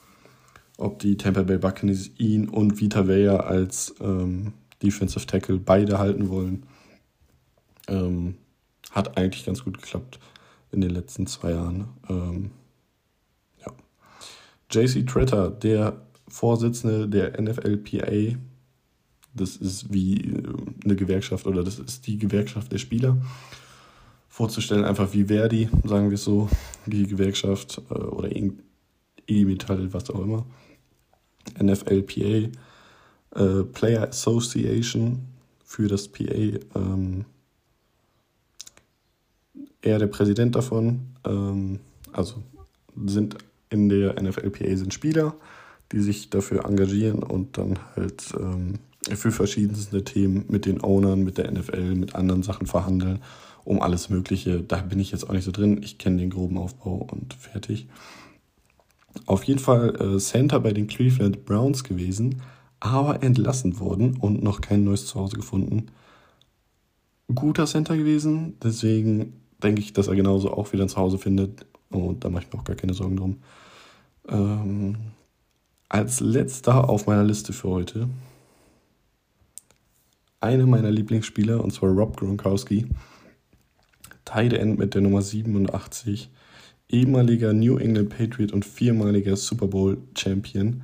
ob 0.77 0.99
die 0.99 1.17
Tampa 1.17 1.43
Bay 1.43 1.58
Buccaneers 1.58 2.10
ihn 2.17 2.49
und 2.49 2.80
Vita 2.80 3.08
Vea 3.08 3.38
als 3.38 3.95
ähm, 4.01 4.54
Defensive 4.82 5.25
Tackle 5.25 5.58
beide 5.58 5.97
halten 5.97 6.30
wollen. 6.30 6.63
Ähm, 7.91 8.36
hat 8.91 9.17
eigentlich 9.17 9.45
ganz 9.45 9.63
gut 9.63 9.82
geklappt. 9.82 10.19
in 10.71 10.80
den 10.82 10.91
letzten 10.91 11.27
zwei 11.27 11.51
Jahren. 11.51 11.89
Ähm, 12.10 12.51
ja. 13.60 13.73
JC 14.69 15.06
Tretter, 15.06 15.51
der 15.51 16.01
Vorsitzende 16.30 17.10
der 17.10 17.41
NFLPA, 17.41 18.38
das 19.34 19.58
ist 19.58 19.93
wie 19.93 20.32
äh, 20.32 20.43
eine 20.86 20.95
Gewerkschaft 20.95 21.45
oder 21.45 21.63
das 21.63 21.77
ist 21.80 22.08
die 22.08 22.17
Gewerkschaft 22.17 22.71
der 22.71 22.77
Spieler. 22.77 23.17
Vorzustellen, 24.30 24.86
einfach 24.86 25.12
wie 25.12 25.25
Verdi, 25.25 25.69
sagen 25.84 26.10
wir 26.10 26.15
es 26.15 26.23
so, 26.23 26.49
die 26.86 27.06
Gewerkschaft 27.06 27.82
äh, 27.89 27.95
oder 27.95 28.30
E-Metall, 29.27 29.93
was 29.93 30.10
auch 30.10 30.21
immer. 30.21 30.45
NFLPA, 31.62 32.49
äh, 33.36 33.63
Player 33.73 34.08
Association 34.08 35.27
für 35.65 35.89
das 35.89 36.08
PA. 36.08 36.23
Ähm, 36.75 37.25
er 39.82 40.00
der 40.00 40.08
Präsident 40.08 40.56
davon. 40.56 41.02
Ähm, 41.26 41.80
also 42.13 42.44
sind 43.06 43.38
in 43.70 43.89
der 43.89 44.22
NFLPA 44.22 44.76
sind 44.76 44.94
Spieler, 44.94 45.36
die 45.91 46.02
sich 46.02 46.30
dafür 46.30 46.65
engagieren 46.65 47.24
und 47.24 47.58
dann 47.58 47.80
halt 47.96 48.34
ähm, 48.38 48.80
für 49.15 49.32
verschiedenste 49.32 50.04
Themen 50.04 50.46
mit 50.50 50.65
den 50.65 50.84
Ownern, 50.84 51.24
mit 51.24 51.38
der 51.38 51.52
NFL, 51.52 51.96
mit 51.96 52.15
anderen 52.15 52.44
Sachen 52.44 52.67
verhandeln, 52.67 53.20
um 53.63 53.82
alles 53.82 54.10
Mögliche. 54.10 54.62
Da 54.62 54.78
bin 54.82 55.00
ich 55.00 55.12
jetzt 55.12 55.28
auch 55.28 55.34
nicht 55.34 55.46
so 55.46 55.52
drin. 55.52 55.82
Ich 55.82 55.98
kenne 55.98 56.17
den 56.17 56.30
groben 56.30 56.58
Aufbau 56.58 57.08
und 57.12 57.34
fertig. 57.34 57.88
Auf 59.26 59.44
jeden 59.44 59.60
Fall 59.60 59.96
äh, 60.00 60.20
Center 60.20 60.60
bei 60.60 60.72
den 60.72 60.88
Cleveland 60.88 61.46
Browns 61.46 61.84
gewesen, 61.84 62.41
aber 62.80 63.24
entlassen 63.24 63.80
worden 63.80 64.17
und 64.17 64.44
noch 64.44 64.62
kein 64.62 64.84
neues 64.84 65.06
Zuhause 65.06 65.36
gefunden. 65.36 65.88
Guter 67.34 67.65
Center 67.65 67.96
gewesen, 67.96 68.58
deswegen 68.62 69.41
denke 69.63 69.82
ich, 69.82 69.93
dass 69.93 70.08
er 70.08 70.15
genauso 70.15 70.52
auch 70.52 70.74
wieder 70.74 70.84
ein 70.84 70.89
Zuhause 70.89 71.17
findet 71.17 71.65
und 71.89 72.24
da 72.24 72.30
mache 72.30 72.43
ich 72.43 72.54
mir 72.54 72.60
auch 72.60 72.65
gar 72.65 72.76
keine 72.76 72.93
Sorgen 72.93 73.17
drum. 73.17 73.38
Ähm, 74.28 74.97
als 75.89 76.19
letzter 76.19 76.89
auf 76.89 77.08
meiner 77.08 77.24
Liste 77.24 77.54
für 77.54 77.69
heute 77.69 78.08
einer 80.41 80.65
meiner 80.65 80.91
Lieblingsspieler, 80.91 81.63
und 81.63 81.71
zwar 81.71 81.91
Rob 81.91 82.17
Gronkowski. 82.17 82.88
Tight 84.26 84.54
End 84.54 84.80
mit 84.80 84.95
der 84.95 85.02
Nummer 85.02 85.21
87, 85.21 86.30
ehemaliger 86.89 87.54
New 87.54 87.78
England 87.78 88.10
Patriot 88.10 88.52
und 88.52 88.65
viermaliger 88.65 89.36
Super 89.36 89.67
Bowl 89.67 89.97
Champion. 90.17 90.84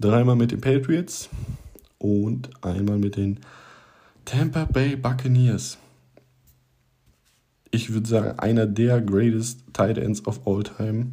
Dreimal 0.00 0.36
mit 0.36 0.52
den 0.52 0.60
Patriots 0.60 1.28
und 1.98 2.50
einmal 2.64 2.98
mit 2.98 3.16
den 3.16 3.40
Tampa 4.24 4.64
Bay 4.64 4.96
Buccaneers. 4.96 5.78
Ich 7.76 7.92
würde 7.92 8.08
sagen, 8.08 8.38
einer 8.38 8.64
der 8.64 9.02
greatest 9.02 9.60
Tight 9.74 9.98
Ends 9.98 10.26
of 10.26 10.46
all 10.46 10.62
time. 10.62 11.08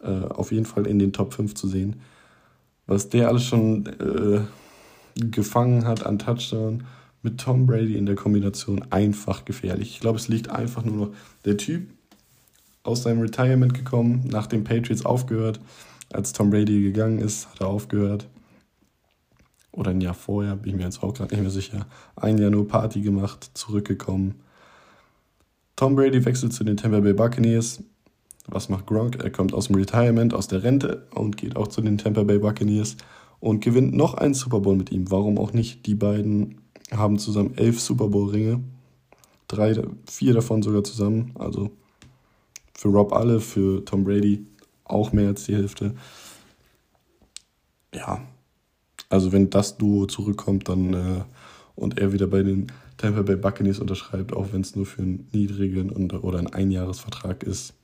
Äh, 0.00 0.26
auf 0.28 0.52
jeden 0.52 0.64
Fall 0.64 0.86
in 0.86 1.00
den 1.00 1.12
Top 1.12 1.34
5 1.34 1.56
zu 1.56 1.66
sehen. 1.66 1.96
Was 2.86 3.08
der 3.08 3.26
alles 3.26 3.42
schon 3.42 3.86
äh, 3.86 4.40
gefangen 5.16 5.88
hat 5.88 6.06
an 6.06 6.20
Touchdown 6.20 6.84
mit 7.22 7.40
Tom 7.40 7.66
Brady 7.66 7.96
in 7.96 8.06
der 8.06 8.14
Kombination 8.14 8.84
einfach 8.90 9.44
gefährlich. 9.44 9.90
Ich 9.90 9.98
glaube, 9.98 10.18
es 10.18 10.28
liegt 10.28 10.48
einfach 10.48 10.84
nur 10.84 11.08
noch 11.08 11.14
der 11.44 11.56
Typ 11.56 11.90
aus 12.84 13.02
seinem 13.02 13.22
Retirement 13.22 13.74
gekommen, 13.74 14.28
nach 14.30 14.46
den 14.46 14.62
Patriots 14.62 15.04
aufgehört. 15.04 15.58
Als 16.12 16.32
Tom 16.32 16.50
Brady 16.50 16.82
gegangen 16.82 17.18
ist, 17.18 17.48
hat 17.50 17.62
er 17.62 17.66
aufgehört. 17.66 18.28
Oder 19.72 19.90
ein 19.90 20.00
Jahr 20.00 20.14
vorher, 20.14 20.54
bin 20.54 20.70
ich 20.70 20.76
mir 20.76 20.84
jetzt 20.84 21.02
auch 21.02 21.14
gerade 21.14 21.34
nicht 21.34 21.42
mehr 21.42 21.50
sicher. 21.50 21.86
Ein 22.14 22.38
Jahr 22.38 22.50
nur 22.50 22.68
Party 22.68 23.00
gemacht, 23.00 23.50
zurückgekommen. 23.54 24.36
Tom 25.80 25.96
Brady 25.96 26.22
wechselt 26.26 26.52
zu 26.52 26.62
den 26.62 26.76
Tampa 26.76 27.00
Bay 27.00 27.14
Buccaneers. 27.14 27.82
Was 28.46 28.68
macht 28.68 28.84
Gronk? 28.84 29.24
Er 29.24 29.30
kommt 29.30 29.54
aus 29.54 29.68
dem 29.68 29.76
Retirement, 29.76 30.34
aus 30.34 30.46
der 30.46 30.62
Rente 30.62 31.06
und 31.14 31.38
geht 31.38 31.56
auch 31.56 31.68
zu 31.68 31.80
den 31.80 31.96
Tampa 31.96 32.22
Bay 32.22 32.38
Buccaneers 32.38 32.98
und 33.38 33.64
gewinnt 33.64 33.94
noch 33.94 34.12
einen 34.12 34.34
Super 34.34 34.60
Bowl 34.60 34.76
mit 34.76 34.92
ihm. 34.92 35.10
Warum 35.10 35.38
auch 35.38 35.54
nicht? 35.54 35.86
Die 35.86 35.94
beiden 35.94 36.60
haben 36.90 37.18
zusammen 37.18 37.54
elf 37.56 37.80
Super 37.80 38.08
Bowl-Ringe. 38.08 38.62
Drei, 39.48 39.82
vier 40.04 40.34
davon 40.34 40.62
sogar 40.62 40.84
zusammen. 40.84 41.32
Also 41.38 41.70
für 42.74 42.88
Rob 42.88 43.14
alle, 43.14 43.40
für 43.40 43.82
Tom 43.82 44.04
Brady 44.04 44.44
auch 44.84 45.14
mehr 45.14 45.28
als 45.28 45.44
die 45.44 45.54
Hälfte. 45.54 45.94
Ja, 47.94 48.20
also 49.08 49.32
wenn 49.32 49.48
das 49.48 49.78
Duo 49.78 50.04
zurückkommt, 50.04 50.68
dann 50.68 50.92
äh, 50.92 51.24
und 51.74 51.98
er 51.98 52.12
wieder 52.12 52.26
bei 52.26 52.42
den 52.42 52.66
Tampa 53.00 53.22
Bay 53.22 53.36
Buccaneers 53.36 53.78
unterschreibt, 53.78 54.32
auch 54.32 54.52
wenn 54.52 54.60
es 54.60 54.76
nur 54.76 54.86
für 54.86 55.02
einen 55.02 55.28
niedrigen 55.32 55.90
oder 55.90 56.38
einen 56.38 56.52
Einjahresvertrag 56.52 57.42
ist, 57.42 57.74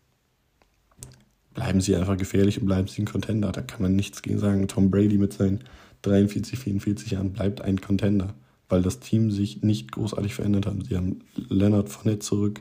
bleiben 1.55 1.81
sie 1.81 1.97
einfach 1.97 2.17
gefährlich 2.17 2.61
und 2.61 2.67
bleiben 2.67 2.87
sie 2.87 3.03
ein 3.03 3.07
Contender. 3.07 3.51
Da 3.51 3.63
kann 3.63 3.83
man 3.83 3.97
nichts 3.97 4.23
gegen 4.23 4.39
sagen. 4.39 4.69
Tom 4.69 4.91
Brady 4.91 5.17
mit 5.17 5.33
seinen 5.33 5.65
43, 6.03 6.59
44 6.59 7.13
Jahren 7.13 7.33
bleibt 7.33 7.63
ein 7.63 7.81
Contender 7.81 8.35
weil 8.69 8.83
das 8.83 9.01
Team 9.01 9.31
sich 9.31 9.63
nicht 9.63 9.93
großartig 9.93 10.35
verändert 10.35 10.67
hat. 10.67 10.87
Sie 10.89 10.97
haben 10.97 11.21
Leonard 11.35 11.89
Fournette 11.89 12.21
zurück. 12.21 12.61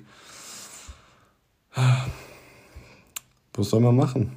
Was 3.54 3.70
soll 3.70 3.82
man 3.82 3.96
machen? 3.96 4.32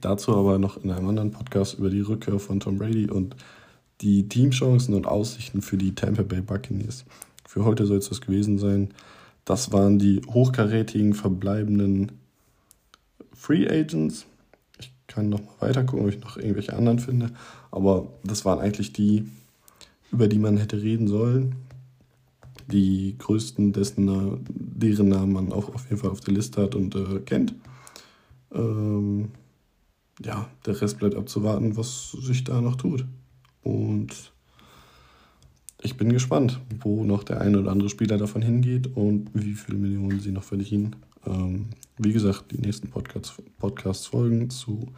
Dazu 0.00 0.36
aber 0.36 0.58
noch 0.58 0.82
in 0.82 0.90
einem 0.90 1.08
anderen 1.08 1.32
Podcast 1.32 1.78
über 1.78 1.90
die 1.90 2.00
Rückkehr 2.00 2.38
von 2.38 2.60
Tom 2.60 2.78
Brady 2.78 3.10
und 3.10 3.36
die 4.00 4.28
Teamchancen 4.28 4.94
und 4.94 5.06
Aussichten 5.06 5.62
für 5.62 5.76
die 5.76 5.94
Tampa 5.94 6.22
Bay 6.22 6.40
Buccaneers. 6.40 7.04
Für 7.46 7.64
heute 7.64 7.86
soll 7.86 7.98
es 7.98 8.08
das 8.08 8.20
gewesen 8.20 8.58
sein. 8.58 8.90
Das 9.44 9.72
waren 9.72 9.98
die 9.98 10.22
hochkarätigen 10.28 11.14
verbleibenden 11.14 12.12
Free 13.34 13.68
Agents. 13.68 14.26
Ich 14.78 14.92
kann 15.06 15.28
noch 15.28 15.40
mal 15.40 15.68
weiter 15.68 15.84
gucken, 15.84 16.06
ob 16.06 16.12
ich 16.12 16.20
noch 16.20 16.36
irgendwelche 16.36 16.74
anderen 16.74 16.98
finde. 16.98 17.32
Aber 17.70 18.06
das 18.22 18.44
waren 18.44 18.60
eigentlich 18.60 18.92
die, 18.92 19.26
über 20.12 20.28
die 20.28 20.38
man 20.38 20.56
hätte 20.56 20.80
reden 20.80 21.08
sollen. 21.08 21.56
Die 22.70 23.16
größten, 23.18 23.72
dessen, 23.72 24.44
deren 24.48 25.08
Namen 25.08 25.32
man 25.32 25.52
auch 25.52 25.74
auf 25.74 25.84
jeden 25.84 25.96
Fall 25.96 26.10
auf 26.10 26.20
der 26.20 26.34
Liste 26.34 26.62
hat 26.62 26.74
und 26.74 26.94
äh, 26.94 27.18
kennt. 27.20 27.54
Ähm, 28.52 29.30
ja, 30.24 30.48
der 30.66 30.80
Rest 30.80 30.98
bleibt 30.98 31.16
abzuwarten, 31.16 31.76
was 31.76 32.12
sich 32.12 32.44
da 32.44 32.60
noch 32.60 32.76
tut. 32.76 33.04
Und 33.62 34.32
ich 35.82 35.96
bin 35.96 36.12
gespannt, 36.12 36.60
wo 36.80 37.04
noch 37.04 37.24
der 37.24 37.40
eine 37.40 37.58
oder 37.60 37.70
andere 37.70 37.88
Spieler 37.88 38.18
davon 38.18 38.42
hingeht 38.42 38.96
und 38.96 39.30
wie 39.32 39.54
viele 39.54 39.78
Millionen 39.78 40.20
sie 40.20 40.32
noch 40.32 40.44
verdienen. 40.44 40.96
Ähm, 41.26 41.66
wie 41.98 42.12
gesagt, 42.12 42.52
die 42.52 42.58
nächsten 42.58 42.88
Podcasts, 42.88 43.34
Podcasts 43.58 44.06
folgen 44.06 44.50
zu 44.50 44.88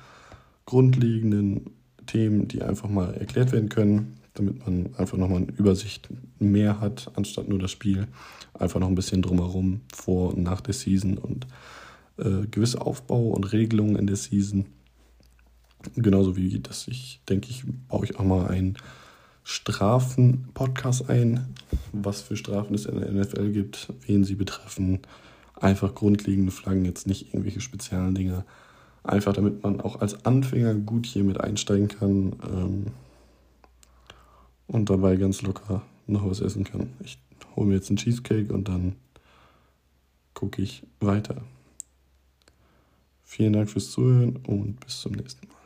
grundlegenden 0.66 1.70
Themen, 2.07 2.48
die 2.48 2.62
einfach 2.62 2.88
mal 2.88 3.14
erklärt 3.14 3.53
werden 3.53 3.68
können 3.68 4.18
damit 4.35 4.64
man 4.64 4.94
einfach 4.96 5.18
nochmal 5.18 5.42
eine 5.42 5.53
Übersicht 5.53 6.09
mehr 6.38 6.81
hat, 6.81 7.11
anstatt 7.14 7.48
nur 7.48 7.59
das 7.59 7.70
Spiel. 7.70 8.09
Einfach 8.55 8.81
noch 8.81 8.88
ein 8.88 8.94
bisschen 8.94 9.22
drumherum 9.22 9.83
vor 9.92 10.35
und 10.35 10.42
nach 10.42 10.61
der 10.61 10.75
Season 10.75 11.18
und 11.18 11.46
äh, 12.18 12.46
gewisse 12.51 12.81
Aufbau 12.81 13.29
und 13.29 13.53
Regelungen 13.53 13.96
in 13.96 14.07
der 14.07 14.16
Season. 14.16 14.66
Genauso 15.97 16.37
wie 16.37 16.61
das, 16.61 16.88
ich 16.88 17.21
denke, 17.29 17.49
ich 17.51 17.64
baue 17.88 18.05
ich 18.05 18.18
auch 18.18 18.25
mal 18.25 18.49
einen 18.49 18.77
Strafen-Podcast 19.45 21.09
ein, 21.11 21.55
was 21.92 22.23
für 22.23 22.37
Strafen 22.37 22.75
es 22.75 22.87
in 22.87 23.01
der 23.01 23.11
NFL 23.11 23.53
gibt, 23.53 23.92
wen 24.07 24.25
sie 24.25 24.37
betreffen. 24.37 25.01
Einfach 25.55 25.95
grundlegende 25.95 26.53
Flaggen, 26.53 26.85
jetzt 26.85 27.07
nicht 27.07 27.29
irgendwelche 27.29 27.61
speziellen 27.61 28.14
Dinge. 28.14 28.45
Einfach 29.05 29.33
damit 29.33 29.62
man 29.62 29.81
auch 29.81 30.01
als 30.01 30.25
Anfänger 30.25 30.75
gut 30.75 31.07
hier 31.07 31.25
mit 31.25 31.40
einsteigen 31.40 31.88
kann. 31.88 32.37
Ähm, 32.45 32.87
und 34.68 34.90
dabei 34.90 35.16
ganz 35.16 35.42
locker 35.42 35.83
noch 36.07 36.29
was 36.29 36.40
essen 36.40 36.64
kann. 36.64 36.95
Ich 37.01 37.18
hole 37.55 37.68
mir 37.68 37.75
jetzt 37.75 37.90
einen 37.90 37.99
Cheesecake 37.99 38.53
und 38.53 38.68
dann 38.68 38.97
gucke 40.35 40.62
ich 40.62 40.83
weiter. 41.01 41.42
Vielen 43.23 43.53
Dank 43.53 43.71
fürs 43.71 43.90
Zuhören 43.90 44.37
und 44.37 44.81
bis 44.81 45.01
zum 45.01 45.12
nächsten 45.12 45.47
Mal. 45.49 45.62